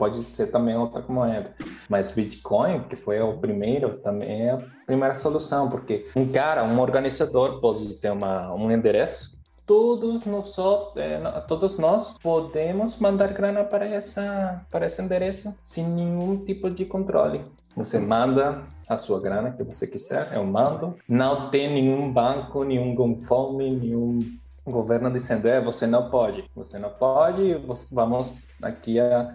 pode 0.00 0.24
ser 0.24 0.46
também 0.46 0.74
outra 0.74 1.04
moeda, 1.06 1.54
mas 1.86 2.10
Bitcoin, 2.10 2.84
que 2.84 2.96
foi 2.96 3.20
o 3.20 3.36
primeiro, 3.36 3.98
também 3.98 4.46
é 4.46 4.50
a 4.52 4.62
primeira 4.86 5.14
solução, 5.14 5.68
porque 5.68 6.06
um 6.16 6.26
cara, 6.26 6.64
um 6.64 6.80
organizador 6.80 7.60
pode 7.60 8.00
ter 8.00 8.10
uma, 8.10 8.50
um 8.54 8.72
endereço, 8.72 9.38
todos 9.66 10.24
nós, 10.24 10.56
é, 10.96 11.18
todos 11.46 11.76
nós 11.76 12.14
podemos 12.22 12.96
mandar 12.96 13.28
grana 13.34 13.62
para, 13.62 13.86
essa, 13.86 14.64
para 14.70 14.86
esse 14.86 15.02
endereço 15.02 15.54
sem 15.62 15.86
nenhum 15.86 16.44
tipo 16.46 16.70
de 16.70 16.86
controle. 16.86 17.44
Você 17.76 17.98
manda 17.98 18.64
a 18.88 18.96
sua 18.96 19.20
grana 19.20 19.52
que 19.52 19.62
você 19.62 19.86
quiser, 19.86 20.30
eu 20.34 20.44
mando. 20.44 20.96
Não 21.08 21.50
tem 21.50 21.72
nenhum 21.72 22.10
banco, 22.10 22.64
nenhum 22.64 22.94
GoFundMe, 22.94 23.70
nenhum 23.70 24.40
governo 24.66 25.10
dizendo, 25.10 25.46
é, 25.46 25.60
você 25.60 25.86
não 25.86 26.08
pode, 26.10 26.44
você 26.54 26.78
não 26.78 26.90
pode, 26.90 27.54
vamos 27.92 28.46
aqui 28.62 28.98
a, 28.98 29.30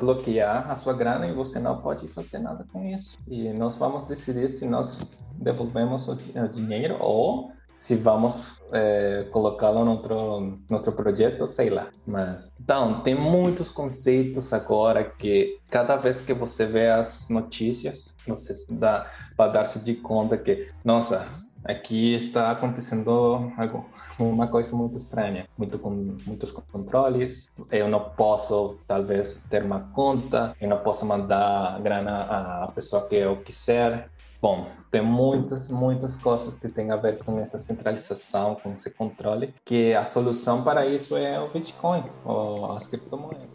bloquear 0.00 0.70
a 0.70 0.74
sua 0.74 0.92
grana 0.92 1.26
e 1.26 1.32
você 1.32 1.58
não 1.58 1.80
pode 1.80 2.08
fazer 2.08 2.38
nada 2.38 2.64
com 2.72 2.84
isso. 2.84 3.18
E 3.28 3.52
nós 3.52 3.76
vamos 3.76 4.04
decidir 4.04 4.48
se 4.48 4.66
nós 4.66 5.06
devolvemos 5.32 6.08
o, 6.08 6.16
dinheiro 6.50 6.96
ou 7.00 7.52
se 7.74 7.94
vamos 7.94 8.60
é, 8.72 9.28
colocá-lo 9.30 9.84
no 9.84 9.92
outro, 9.92 10.58
outro 10.68 10.92
projeto, 10.92 11.46
sei 11.46 11.70
lá. 11.70 11.88
Mas 12.04 12.52
então 12.60 13.02
tem 13.02 13.14
muitos 13.14 13.70
conceitos 13.70 14.52
agora 14.52 15.04
que 15.04 15.60
cada 15.70 15.94
vez 15.96 16.20
que 16.20 16.34
você 16.34 16.66
vê 16.66 16.90
as 16.90 17.28
notícias, 17.28 18.12
você 18.26 18.52
dá 18.70 19.08
para 19.36 19.52
dar-se 19.52 19.78
de 19.78 19.94
conta 19.94 20.36
que, 20.36 20.68
nossa, 20.84 21.30
aqui 21.64 22.14
está 22.14 22.50
acontecendo 22.50 23.52
uma 24.18 24.46
coisa 24.46 24.74
muito 24.74 24.98
estranha, 24.98 25.46
muito 25.56 25.78
com 25.78 25.90
muitos 26.26 26.50
controles. 26.52 27.50
Eu 27.70 27.88
não 27.88 28.10
posso, 28.10 28.78
talvez, 28.86 29.44
ter 29.50 29.62
uma 29.62 29.80
conta, 29.92 30.54
eu 30.60 30.68
não 30.68 30.78
posso 30.78 31.04
mandar 31.06 31.80
grana 31.80 32.64
à 32.64 32.68
pessoa 32.74 33.08
que 33.08 33.16
eu 33.16 33.36
quiser. 33.38 34.10
Bom, 34.40 34.68
tem 34.88 35.02
muitas, 35.02 35.68
muitas 35.68 36.16
coisas 36.16 36.54
que 36.54 36.68
têm 36.68 36.92
a 36.92 36.96
ver 36.96 37.18
com 37.18 37.40
essa 37.40 37.58
centralização, 37.58 38.54
com 38.54 38.72
esse 38.72 38.88
controle, 38.90 39.52
que 39.64 39.92
a 39.94 40.04
solução 40.04 40.62
para 40.62 40.86
isso 40.86 41.16
é 41.16 41.40
o 41.40 41.48
Bitcoin, 41.48 42.04
ou 42.24 42.72
as 42.72 42.86
criptomoedas. 42.86 43.48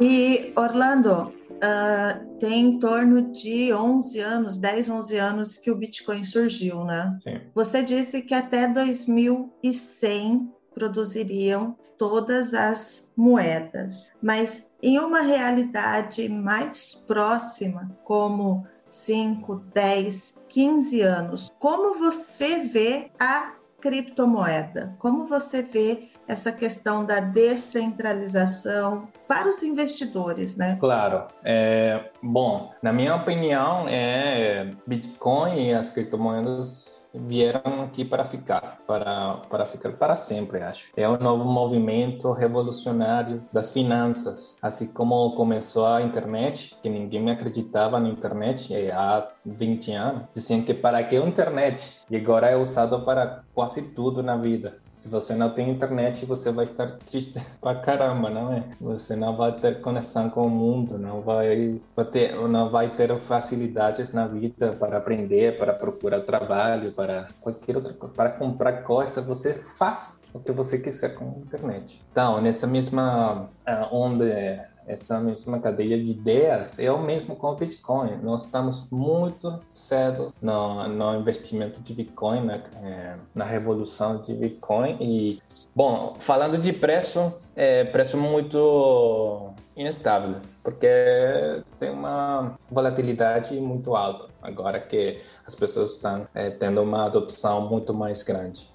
E 0.00 0.52
Orlando, 0.56 1.32
uh, 1.50 2.38
tem 2.38 2.66
em 2.66 2.78
torno 2.78 3.30
de 3.30 3.72
11 3.72 4.20
anos, 4.20 4.58
10, 4.58 4.88
11 4.88 5.16
anos 5.18 5.58
que 5.58 5.70
o 5.70 5.76
Bitcoin 5.76 6.24
surgiu, 6.24 6.84
né? 6.84 7.18
Sim. 7.22 7.40
Você 7.54 7.82
disse 7.82 8.22
que 8.22 8.32
até 8.32 8.66
2100 8.66 10.50
produziriam 10.74 11.76
todas 11.98 12.54
as 12.54 13.12
moedas, 13.14 14.10
mas 14.22 14.72
em 14.82 14.98
uma 14.98 15.20
realidade 15.20 16.26
mais 16.30 16.94
próxima, 16.94 17.94
como 18.04 18.66
5, 18.88 19.56
10, 19.74 20.42
15 20.48 21.02
anos, 21.02 21.52
como 21.58 21.98
você 21.98 22.60
vê 22.60 23.10
a 23.18 23.54
criptomoeda? 23.80 24.94
Como 24.98 25.26
você 25.26 25.62
vê 25.62 26.08
essa 26.30 26.52
questão 26.52 27.04
da 27.04 27.18
descentralização 27.18 29.08
para 29.26 29.48
os 29.48 29.64
investidores, 29.64 30.56
né? 30.56 30.76
Claro. 30.78 31.26
É, 31.44 32.04
bom, 32.22 32.70
na 32.80 32.92
minha 32.92 33.16
opinião, 33.16 33.88
é 33.88 34.70
Bitcoin 34.86 35.70
e 35.70 35.74
as 35.74 35.90
criptomoedas 35.90 37.00
vieram 37.12 37.82
aqui 37.82 38.04
para 38.04 38.24
ficar, 38.24 38.78
para, 38.86 39.38
para 39.50 39.66
ficar 39.66 39.90
para 39.94 40.14
sempre, 40.14 40.62
acho. 40.62 40.90
É 40.96 41.08
um 41.08 41.16
novo 41.16 41.44
movimento 41.44 42.30
revolucionário 42.30 43.42
das 43.52 43.72
finanças, 43.72 44.56
assim 44.62 44.92
como 44.92 45.34
começou 45.34 45.84
a 45.84 46.00
internet, 46.00 46.76
que 46.80 46.88
ninguém 46.88 47.20
me 47.20 47.32
acreditava 47.32 47.98
na 47.98 48.08
internet 48.08 48.72
é, 48.72 48.92
há 48.92 49.26
20 49.44 49.92
anos. 49.92 50.22
Diziam 50.32 50.62
que 50.62 50.74
para 50.74 51.02
que 51.02 51.16
a 51.16 51.26
internet? 51.26 51.98
E 52.08 52.16
agora 52.16 52.48
é 52.48 52.56
usado 52.56 53.00
para 53.04 53.42
quase 53.52 53.82
tudo 53.82 54.22
na 54.22 54.36
vida. 54.36 54.78
Se 55.00 55.08
você 55.08 55.34
não 55.34 55.48
tem 55.48 55.70
internet, 55.70 56.26
você 56.26 56.52
vai 56.52 56.66
estar 56.66 56.98
triste 57.10 57.40
pra 57.58 57.74
caramba, 57.76 58.28
não 58.28 58.52
é? 58.52 58.64
Você 58.78 59.16
não 59.16 59.34
vai 59.34 59.50
ter 59.58 59.80
conexão 59.80 60.28
com 60.28 60.46
o 60.46 60.50
mundo, 60.50 60.98
não 60.98 61.22
vai, 61.22 61.80
ter, 62.12 62.36
não 62.36 62.68
vai 62.68 62.90
ter 62.90 63.18
facilidades 63.18 64.12
na 64.12 64.26
vida 64.26 64.76
para 64.78 64.98
aprender, 64.98 65.56
para 65.56 65.72
procurar 65.72 66.20
trabalho, 66.20 66.92
para 66.92 67.30
qualquer 67.40 67.76
outra 67.76 67.94
coisa, 67.94 68.14
para 68.14 68.28
comprar 68.28 68.82
coisas, 68.82 69.24
você 69.24 69.54
faz 69.54 70.22
o 70.34 70.38
que 70.38 70.52
você 70.52 70.76
quiser 70.76 71.14
com 71.14 71.24
a 71.24 71.38
internet. 71.38 71.98
Então, 72.12 72.38
nessa 72.38 72.66
mesma 72.66 73.48
uh, 73.66 73.96
onda 73.96 74.68
essa 74.90 75.20
mesma 75.20 75.60
cadeia 75.60 75.96
de 75.96 76.10
ideias 76.10 76.78
é 76.78 76.90
o 76.90 77.00
mesmo 77.00 77.36
com 77.36 77.46
o 77.48 77.54
Bitcoin. 77.54 78.18
Nós 78.22 78.44
estamos 78.44 78.88
muito 78.90 79.60
cedo 79.72 80.34
no, 80.42 80.88
no 80.88 81.16
investimento 81.16 81.80
de 81.80 81.94
Bitcoin, 81.94 82.44
na, 82.44 82.54
é, 82.54 83.14
na 83.32 83.44
revolução 83.44 84.20
de 84.20 84.34
Bitcoin. 84.34 84.96
E, 85.00 85.40
bom, 85.74 86.16
falando 86.18 86.58
de 86.58 86.72
preço, 86.72 87.32
é 87.54 87.84
preço 87.84 88.16
muito 88.16 89.52
instável, 89.76 90.36
porque 90.62 91.62
tem 91.78 91.90
uma 91.90 92.58
volatilidade 92.70 93.58
muito 93.60 93.94
alta 93.94 94.28
agora 94.42 94.80
que 94.80 95.20
as 95.46 95.54
pessoas 95.54 95.92
estão 95.92 96.26
é, 96.34 96.50
tendo 96.50 96.82
uma 96.82 97.06
adopção 97.06 97.68
muito 97.68 97.94
mais 97.94 98.22
grande, 98.22 98.68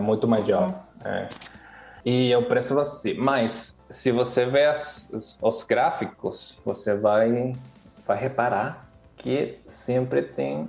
muito 0.00 0.28
maior. 0.28 0.66
Uhum. 0.66 1.10
É. 1.10 1.28
E 2.04 2.34
o 2.34 2.42
preço 2.42 2.74
vai 2.74 2.84
ser, 2.84 3.16
mas 3.16 3.81
se 3.92 4.10
você 4.10 4.46
vê 4.46 4.64
as, 4.64 5.08
os, 5.12 5.38
os, 5.42 5.62
gráficos, 5.64 6.58
você 6.64 6.94
vai, 6.94 7.54
vai 8.06 8.18
reparar 8.18 8.88
que 9.16 9.58
sempre 9.66 10.22
tem 10.22 10.68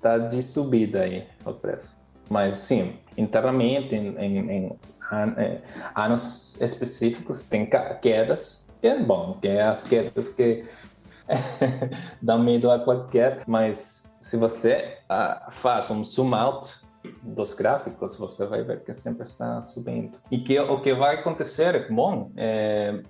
tá 0.00 0.18
de 0.18 0.42
subida 0.42 1.02
aí 1.02 1.26
o 1.44 1.52
preço. 1.52 1.96
Mas 2.28 2.58
sim, 2.58 2.98
internamente, 3.16 3.94
em, 3.94 4.16
em, 4.18 4.50
em 4.50 4.78
anos 5.94 6.60
específicos, 6.60 7.42
tem 7.42 7.68
quedas, 8.02 8.66
que 8.80 8.88
é 8.88 8.98
bom, 8.98 9.38
que 9.40 9.48
é 9.48 9.62
as 9.62 9.84
quedas 9.84 10.28
que 10.28 10.64
dão 12.20 12.38
medo 12.42 12.70
a 12.70 12.78
qualquer, 12.78 13.42
mas 13.46 14.10
se 14.20 14.36
você 14.36 14.98
uh, 15.04 15.50
faz 15.50 15.90
um 15.90 16.04
zoom 16.04 16.34
out 16.34 16.83
dos 17.22 17.52
gráficos, 17.52 18.16
você 18.16 18.46
vai 18.46 18.62
ver 18.62 18.82
que 18.82 18.94
sempre 18.94 19.24
está 19.24 19.62
subindo. 19.62 20.18
E 20.30 20.38
que 20.38 20.58
o 20.58 20.80
que 20.80 20.94
vai 20.94 21.16
acontecer, 21.16 21.86
bom, 21.90 22.30
é, 22.36 23.02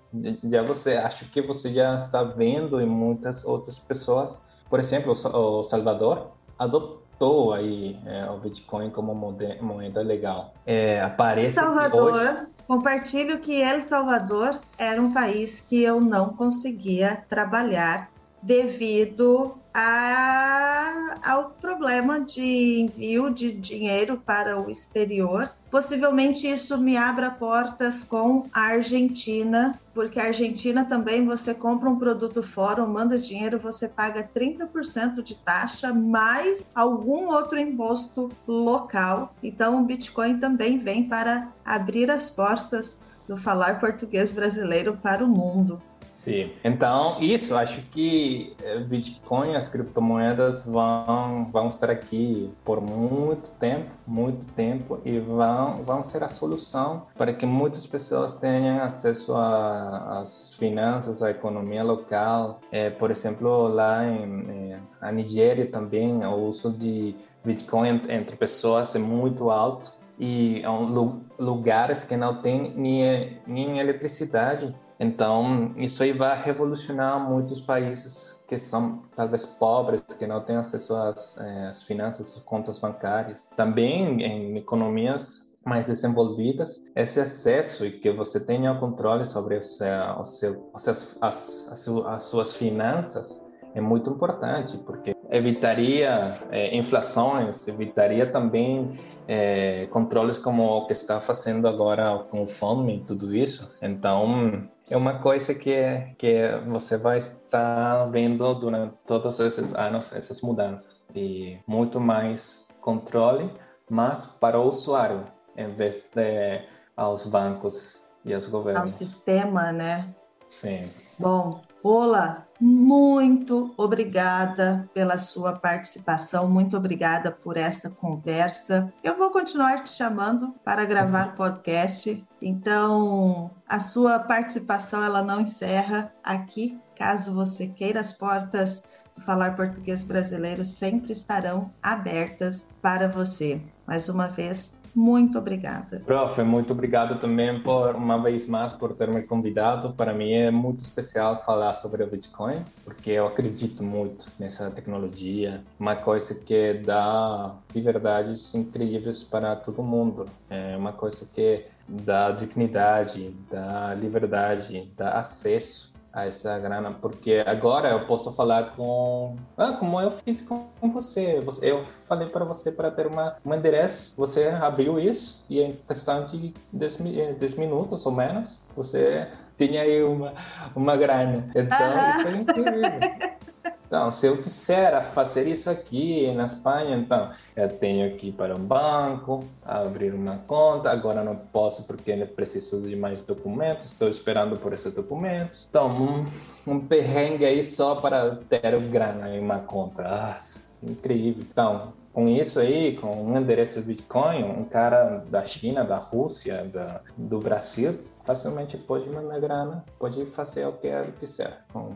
já 0.45 0.63
você 0.63 0.97
acho 0.97 1.31
que 1.31 1.41
você 1.43 1.73
já 1.73 1.95
está 1.95 2.23
vendo 2.23 2.81
em 2.81 2.87
muitas 2.87 3.45
outras 3.45 3.79
pessoas, 3.79 4.41
por 4.69 4.81
exemplo, 4.81 5.13
o 5.13 5.63
Salvador 5.63 6.33
adotou 6.59 7.53
aí 7.53 7.99
é, 8.07 8.29
o 8.31 8.39
Bitcoin 8.39 8.91
como 8.91 9.15
moeda 9.15 10.03
legal. 10.03 10.55
É, 10.67 11.01
aparece 11.01 11.57
Salvador, 11.57 12.13
hoje... 12.13 12.47
compartilho 12.67 13.39
que 13.39 13.61
El 13.61 13.83
Salvador 13.83 14.59
era 14.79 15.01
um 15.01 15.13
país 15.13 15.61
que 15.61 15.83
eu 15.83 16.01
não 16.01 16.31
conseguia 16.31 17.25
trabalhar 17.29 18.11
devido 18.43 19.57
a, 19.75 21.19
ao 21.25 21.51
problema 21.51 22.21
de 22.21 22.81
envio 22.81 23.29
de 23.29 23.51
dinheiro 23.51 24.17
para 24.25 24.61
o 24.61 24.71
exterior. 24.71 25.51
Possivelmente 25.69 26.47
isso 26.47 26.79
me 26.79 26.97
abra 26.97 27.33
portas 27.33 28.05
com 28.05 28.47
a 28.53 28.61
Argentina, 28.61 29.77
porque 29.93 30.21
a 30.21 30.27
Argentina 30.27 30.85
também 30.85 31.27
você 31.27 31.53
compra 31.53 31.91
um 31.91 31.99
produto 31.99 32.41
fora, 32.41 32.87
manda 32.87 33.19
dinheiro, 33.19 33.59
você 33.59 33.89
paga 33.89 34.31
30% 34.33 35.21
de 35.21 35.35
taxa 35.35 35.93
mais 35.93 36.65
algum 36.73 37.27
outro 37.27 37.59
imposto 37.59 38.31
local. 38.47 39.35
Então 39.43 39.83
o 39.83 39.85
Bitcoin 39.85 40.39
também 40.39 40.79
vem 40.79 41.09
para 41.09 41.49
abrir 41.65 42.09
as 42.09 42.31
portas 42.31 43.01
do 43.27 43.37
falar 43.37 43.81
português 43.81 44.31
brasileiro 44.31 44.97
para 45.03 45.25
o 45.25 45.29
mundo. 45.29 45.83
Sim. 46.25 46.51
Então, 46.65 47.19
isso, 47.21 47.55
acho 47.55 47.83
que 47.91 48.57
eh, 48.63 48.79
Bitcoin, 48.79 49.57
as 49.57 49.69
criptomoedas 49.69 50.65
vão, 50.65 51.51
vão 51.53 51.69
estar 51.69 51.91
aqui 51.91 52.51
por 52.65 52.81
muito 52.81 53.51
tempo, 53.61 53.91
muito 54.07 54.43
tempo, 54.55 54.99
e 55.05 55.19
vão, 55.19 55.83
vão 55.83 56.03
ser 56.03 56.25
a 56.25 56.29
solução 56.29 57.03
para 57.15 57.35
que 57.35 57.45
muitas 57.45 57.87
pessoas 57.87 58.33
tenham 58.33 58.83
acesso 58.83 59.35
às 59.37 60.55
finanças, 60.55 61.23
à 61.23 61.31
economia 61.31 61.85
local. 61.85 62.59
É, 62.73 62.89
por 62.89 63.11
exemplo, 63.11 63.69
lá 63.69 64.03
em, 64.07 64.25
em 64.25 64.77
a 65.03 65.13
Nigéria 65.13 65.67
também, 65.67 66.25
o 66.25 66.47
uso 66.47 66.73
de 66.73 67.15
Bitcoin 67.45 68.01
entre 68.09 68.35
pessoas 68.35 68.95
é 68.95 68.99
muito 68.99 69.51
alto 69.51 69.93
e 70.19 70.63
são 70.63 71.21
lugares 71.39 72.03
que 72.03 72.17
não 72.17 72.41
tem 72.41 72.73
nem, 72.75 73.39
nem 73.47 73.79
eletricidade 73.79 74.75
então, 74.99 75.73
isso 75.77 76.03
aí 76.03 76.13
vai 76.13 76.41
revolucionar 76.43 77.19
muitos 77.19 77.61
países 77.61 78.43
que 78.49 78.59
são 78.59 79.03
talvez 79.17 79.45
pobres, 79.45 80.03
que 80.19 80.27
não 80.27 80.41
têm 80.41 80.57
acesso 80.57 80.95
às, 80.95 81.37
é, 81.39 81.67
às 81.69 81.83
finanças, 81.83 82.37
às 82.37 82.43
contas 82.43 82.79
bancárias. 82.79 83.49
Também 83.57 84.23
em 84.23 84.57
economias 84.57 85.43
mais 85.65 85.87
desenvolvidas, 85.87 86.81
esse 86.95 87.19
acesso 87.19 87.87
e 87.87 87.99
que 87.99 88.13
você 88.13 88.39
tenha 88.39 88.75
controle 88.75 89.25
sobre 89.25 89.57
o 89.57 89.63
seu, 89.63 89.89
o 90.19 90.25
seu, 90.25 90.71
as, 90.75 91.17
as, 91.21 91.89
as 92.07 92.25
suas 92.25 92.55
finanças 92.55 93.43
é 93.75 93.81
muito 93.81 94.11
importante, 94.11 94.77
porque 94.79 95.17
evitaria 95.31 96.39
é, 96.51 96.77
inflações, 96.77 97.67
evitaria 97.67 98.31
também 98.31 98.97
é, 99.27 99.87
controles 99.91 100.39
como 100.39 100.65
o 100.65 100.87
que 100.87 100.93
está 100.93 101.21
fazendo 101.21 101.67
agora 101.67 102.19
com 102.31 102.43
o 102.43 102.47
fome 102.47 102.99
e 102.99 103.01
tudo 103.01 103.35
isso. 103.35 103.77
Então, 103.83 104.69
é 104.89 104.97
uma 104.97 105.19
coisa 105.19 105.55
que, 105.55 105.75
que 106.19 106.49
você 106.67 106.97
vai 106.97 107.19
estar 107.19 108.07
vendo 108.07 108.55
durante 108.55 108.95
todos 109.07 109.41
esses 109.41 109.75
anos, 109.75 110.13
essas 110.13 110.41
mudanças. 110.43 111.07
E 111.15 111.59
muito 111.67 112.01
mais 112.01 112.69
controle, 112.81 113.51
mas 113.89 114.27
para 114.27 114.59
o 114.59 114.69
usuário, 114.69 115.27
em 115.57 115.75
vez 115.75 116.03
de 116.15 116.67
aos 116.97 117.27
bancos 117.27 118.05
e 118.25 118.35
aos 118.35 118.47
governos. 118.47 118.83
Ao 118.83 118.89
sistema, 118.89 119.73
né? 119.73 120.15
Sim. 120.49 120.83
Bom, 121.19 121.63
Ola, 121.87 122.49
muito 122.59 123.75
obrigada 123.77 124.89
pela 124.95 125.19
sua 125.19 125.53
participação, 125.53 126.51
muito 126.51 126.79
obrigada 126.79 127.31
por 127.31 127.59
esta 127.59 127.91
conversa. 127.91 128.91
Eu 129.03 129.19
vou 129.19 129.31
continuar 129.31 129.85
te 129.85 129.91
chamando 129.91 130.55
para 130.65 130.87
gravar 130.87 131.37
podcast, 131.37 132.25
então 132.41 133.51
a 133.69 133.79
sua 133.81 134.19
participação 134.19 135.05
ela 135.05 135.23
não 135.23 135.43
encerra 135.43 136.11
aqui. 136.25 136.81
Caso 136.97 137.35
você 137.35 137.67
queira, 137.67 138.01
as 138.01 138.15
portas 138.15 138.85
do 139.15 139.21
Falar 139.21 139.55
Português 139.55 140.05
Brasileiro 140.05 140.65
sempre 140.65 141.13
estarão 141.13 141.71
abertas 141.83 142.67
para 142.81 143.11
você. 143.11 143.61
Mais 143.87 144.09
uma 144.09 144.27
vez, 144.27 144.75
muito 144.95 145.39
obrigada. 145.39 146.01
Prof, 146.07 146.43
muito 146.43 146.73
obrigado 146.73 147.19
também 147.19 147.61
por 147.61 147.97
uma 147.97 148.23
vez 148.23 148.47
mais 148.47 148.73
por 148.73 148.95
ter 148.95 149.09
me 149.09 149.23
convidado. 149.23 149.93
Para 149.95 150.13
mim 150.13 150.33
é 150.33 150.51
muito 150.51 150.81
especial 150.81 151.43
falar 151.43 151.75
sobre 151.75 152.03
o 152.03 152.07
Bitcoin, 152.07 152.65
porque 152.85 153.11
eu 153.11 153.27
acredito 153.27 153.83
muito 153.83 154.29
nessa 154.39 154.71
tecnologia, 154.71 155.63
uma 155.79 155.97
coisa 155.97 156.35
que 156.35 156.75
dá 156.75 157.55
liberdades 157.75 158.55
incríveis 158.55 159.23
para 159.25 159.57
todo 159.57 159.83
mundo. 159.83 160.27
É 160.49 160.77
uma 160.77 160.93
coisa 160.93 161.27
que 161.33 161.65
dá 161.89 162.31
dignidade, 162.31 163.35
dá 163.51 163.95
liberdade, 163.95 164.93
dá 164.97 165.13
acesso 165.13 165.94
a 166.15 166.27
essa 166.27 166.57
grana, 166.61 166.93
porque 166.93 167.43
agora 167.45 167.91
eu 167.91 168.01
posso 168.07 168.33
falar 168.33 168.77
com, 168.77 169.37
ah, 169.57 169.73
como 169.73 170.01
eu 170.01 170.13
fiz 170.13 170.41
com 170.41 170.69
você. 170.81 171.43
Eu 171.61 171.85
falei 171.85 172.29
para 172.29 172.45
você 172.45 172.71
para 172.71 172.91
ter 172.91 173.09
uma, 173.09 173.35
um 173.45 173.53
endereço, 173.53 174.15
você 174.17 174.49
abriu 174.49 175.01
isso 175.01 175.45
e 175.51 175.61
em 175.61 175.73
questão 175.73 176.25
de 176.25 176.55
10, 176.73 176.99
10 177.37 177.55
minutos 177.57 178.07
ou 178.07 178.13
menos, 178.13 178.61
você 178.77 179.27
tinha 179.59 179.83
aí 179.83 180.05
uma, 180.05 180.33
uma 180.75 180.97
grana. 180.97 181.51
Então, 181.55 182.11
isso 182.11 182.29
é 182.29 182.37
incrível. 182.37 183.45
Então, 183.87 184.11
se 184.11 184.27
eu 184.27 184.39
quiser 184.39 185.03
fazer 185.13 185.47
isso 185.47 185.69
aqui 185.71 186.33
na 186.33 186.47
Espanha, 186.47 186.97
então 186.97 187.31
eu 187.55 187.69
tenho 187.69 188.17
que 188.17 188.29
ir 188.29 188.33
para 188.33 188.55
um 188.55 188.65
banco, 188.65 189.45
abrir 189.65 190.13
uma 190.13 190.39
conta. 190.47 190.91
Agora 190.91 191.23
não 191.23 191.37
posso 191.37 191.85
porque 191.85 192.15
preciso 192.25 192.81
de 192.83 192.97
mais 192.97 193.23
documentos. 193.25 193.87
Estou 193.87 194.09
esperando 194.09 194.57
por 194.57 194.73
esses 194.73 194.93
documentos. 194.93 195.67
Então, 195.69 195.91
um, 195.91 196.27
um 196.67 196.81
perrengue 196.81 197.45
aí 197.45 197.65
só 197.65 197.97
para 197.97 198.37
ter 198.49 198.79
grana 198.89 199.29
em 199.31 199.41
uma 199.41 199.59
conta. 199.59 200.03
Nossa, 200.03 200.65
incrível. 200.83 201.45
Então, 201.49 201.93
com 202.13 202.29
isso 202.29 202.61
aí, 202.61 202.97
com 202.97 203.13
um 203.25 203.37
endereço 203.37 203.81
Bitcoin, 203.83 204.45
um 204.45 204.65
cara 204.65 205.25
da 205.29 205.45
China, 205.45 205.85
da 205.85 205.97
Rússia, 205.97 206.65
da, 206.73 207.01
do 207.17 207.41
Brasil, 207.41 207.99
facilmente 208.23 208.77
pode 208.77 209.09
mandar 209.11 209.41
grana, 209.41 209.85
pode 209.99 210.25
fazer 210.27 210.65
o 210.67 210.73
que 210.73 210.87
ele 210.87 211.13
quiser 211.19 211.65
com 211.73 211.95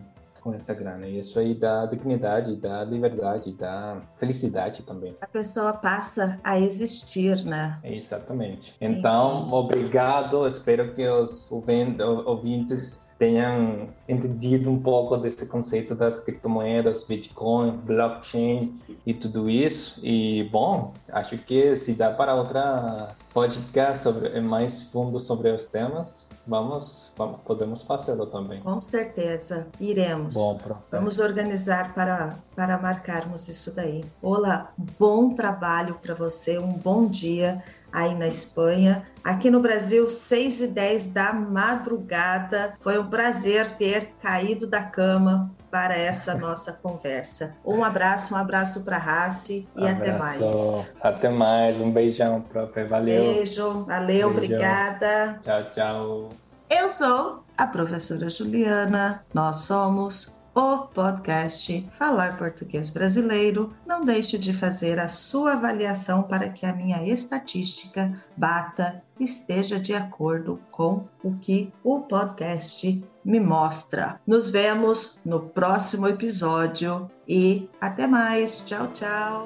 com 0.49 0.55
essa 0.55 0.73
grana. 0.73 1.07
E 1.07 1.19
isso 1.19 1.39
aí 1.39 1.55
dá 1.55 1.85
dignidade, 1.85 2.57
dá 2.57 2.83
liberdade, 2.83 3.53
dá 3.53 4.01
felicidade 4.17 4.83
também. 4.83 5.15
A 5.21 5.27
pessoa 5.27 5.75
passa 5.75 6.41
a 6.43 6.59
existir, 6.59 7.45
né? 7.45 7.79
Exatamente. 7.85 8.75
Então, 8.81 9.53
obrigado. 9.53 10.47
Espero 10.49 10.95
que 10.95 11.07
os 11.07 11.51
ouvintes 11.51 13.07
tenham 13.19 13.89
entendido 14.09 14.71
um 14.71 14.81
pouco 14.81 15.17
desse 15.17 15.45
conceito 15.47 15.95
das 15.95 16.21
criptomoedas, 16.21 17.05
Bitcoin, 17.05 17.73
blockchain 17.85 18.81
e 19.05 19.13
tudo 19.13 19.51
isso. 19.51 20.01
E, 20.03 20.49
bom, 20.51 20.95
acho 21.13 21.37
que 21.37 21.77
se 21.77 21.93
dá 21.93 22.11
para 22.11 22.35
outra 22.35 23.17
podcast 23.33 24.03
sobre, 24.03 24.41
mais 24.41 24.83
fundo 24.85 25.19
sobre 25.19 25.51
os 25.51 25.67
temas, 25.67 26.29
vamos, 26.47 27.13
vamos 27.17 27.41
podemos 27.43 27.83
fazê-lo 27.83 28.27
também. 28.27 28.61
Com 28.61 28.81
certeza, 28.81 29.67
iremos. 29.81 30.35
Bom, 30.35 30.61
Vamos 30.91 31.19
organizar 31.19 31.95
para, 31.95 32.37
para 32.57 32.79
marcarmos 32.79 33.49
isso 33.49 33.75
daí. 33.75 34.05
Olá, 34.23 34.73
bom 34.99 35.35
trabalho 35.35 35.95
para 35.97 36.15
você, 36.15 36.59
um 36.59 36.73
bom 36.73 37.07
dia 37.07 37.63
aí 37.93 38.15
na 38.15 38.29
Espanha. 38.29 39.07
Aqui 39.23 39.51
no 39.51 39.61
Brasil, 39.61 40.09
6 40.09 40.61
e 40.61 40.67
10 40.69 41.09
da 41.09 41.33
madrugada. 41.33 42.75
Foi 42.81 42.99
um 42.99 43.07
prazer 43.09 43.69
ter 43.77 44.13
caído 44.23 44.67
da 44.67 44.83
cama 44.83 45.55
para 45.71 45.97
essa 45.97 46.35
nossa 46.35 46.73
conversa. 46.73 47.55
Um 47.65 47.85
abraço, 47.85 48.35
um 48.35 48.37
abraço 48.37 48.85
para 48.85 48.97
a 48.97 49.01
Raci 49.01 49.69
e 49.77 49.87
até 49.87 50.17
mais. 50.17 50.97
Até 51.01 51.29
mais, 51.29 51.77
um 51.77 51.91
beijão, 51.91 52.41
prof. 52.41 52.85
Valeu. 52.85 53.35
Beijo, 53.35 53.85
valeu, 53.85 54.07
Beijo. 54.07 54.29
obrigada. 54.29 55.39
Tchau, 55.43 55.71
tchau. 55.73 56.29
Eu 56.71 56.89
sou 56.89 57.45
a 57.57 57.67
professora 57.67 58.29
Juliana, 58.29 59.25
nós 59.33 59.59
somos 59.59 60.39
o 60.55 60.89
podcast 60.89 61.89
Falar 61.93 62.37
Português 62.37 62.91
Brasileiro. 62.91 63.73
Não 63.87 64.05
deixe 64.05 64.37
de 64.37 64.53
fazer 64.53 64.99
a 64.99 65.07
sua 65.07 65.53
avaliação 65.53 66.25
para 66.25 66.49
que 66.49 66.67
a 66.67 66.73
minha 66.73 67.01
estatística 67.05 68.13
bata, 68.37 69.01
esteja 69.21 69.79
de 69.79 69.95
acordo 69.95 70.61
com 70.73 71.07
o 71.23 71.37
que 71.37 71.73
o 71.85 72.01
podcast 72.03 73.05
me 73.29 73.39
mostra. 73.39 74.19
Nos 74.27 74.51
vemos 74.51 75.21
no 75.23 75.41
próximo 75.41 76.09
episódio 76.09 77.11
e 77.29 77.69
até 77.79 78.07
mais. 78.07 78.63
Tchau, 78.63 78.89
tchau. 78.89 79.45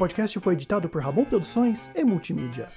podcast 0.00 0.40
foi 0.40 0.54
editado 0.54 0.88
por 0.88 1.02
Ramon 1.02 1.26
Produções 1.26 1.90
e 1.94 2.02
Multimídia. 2.02 2.68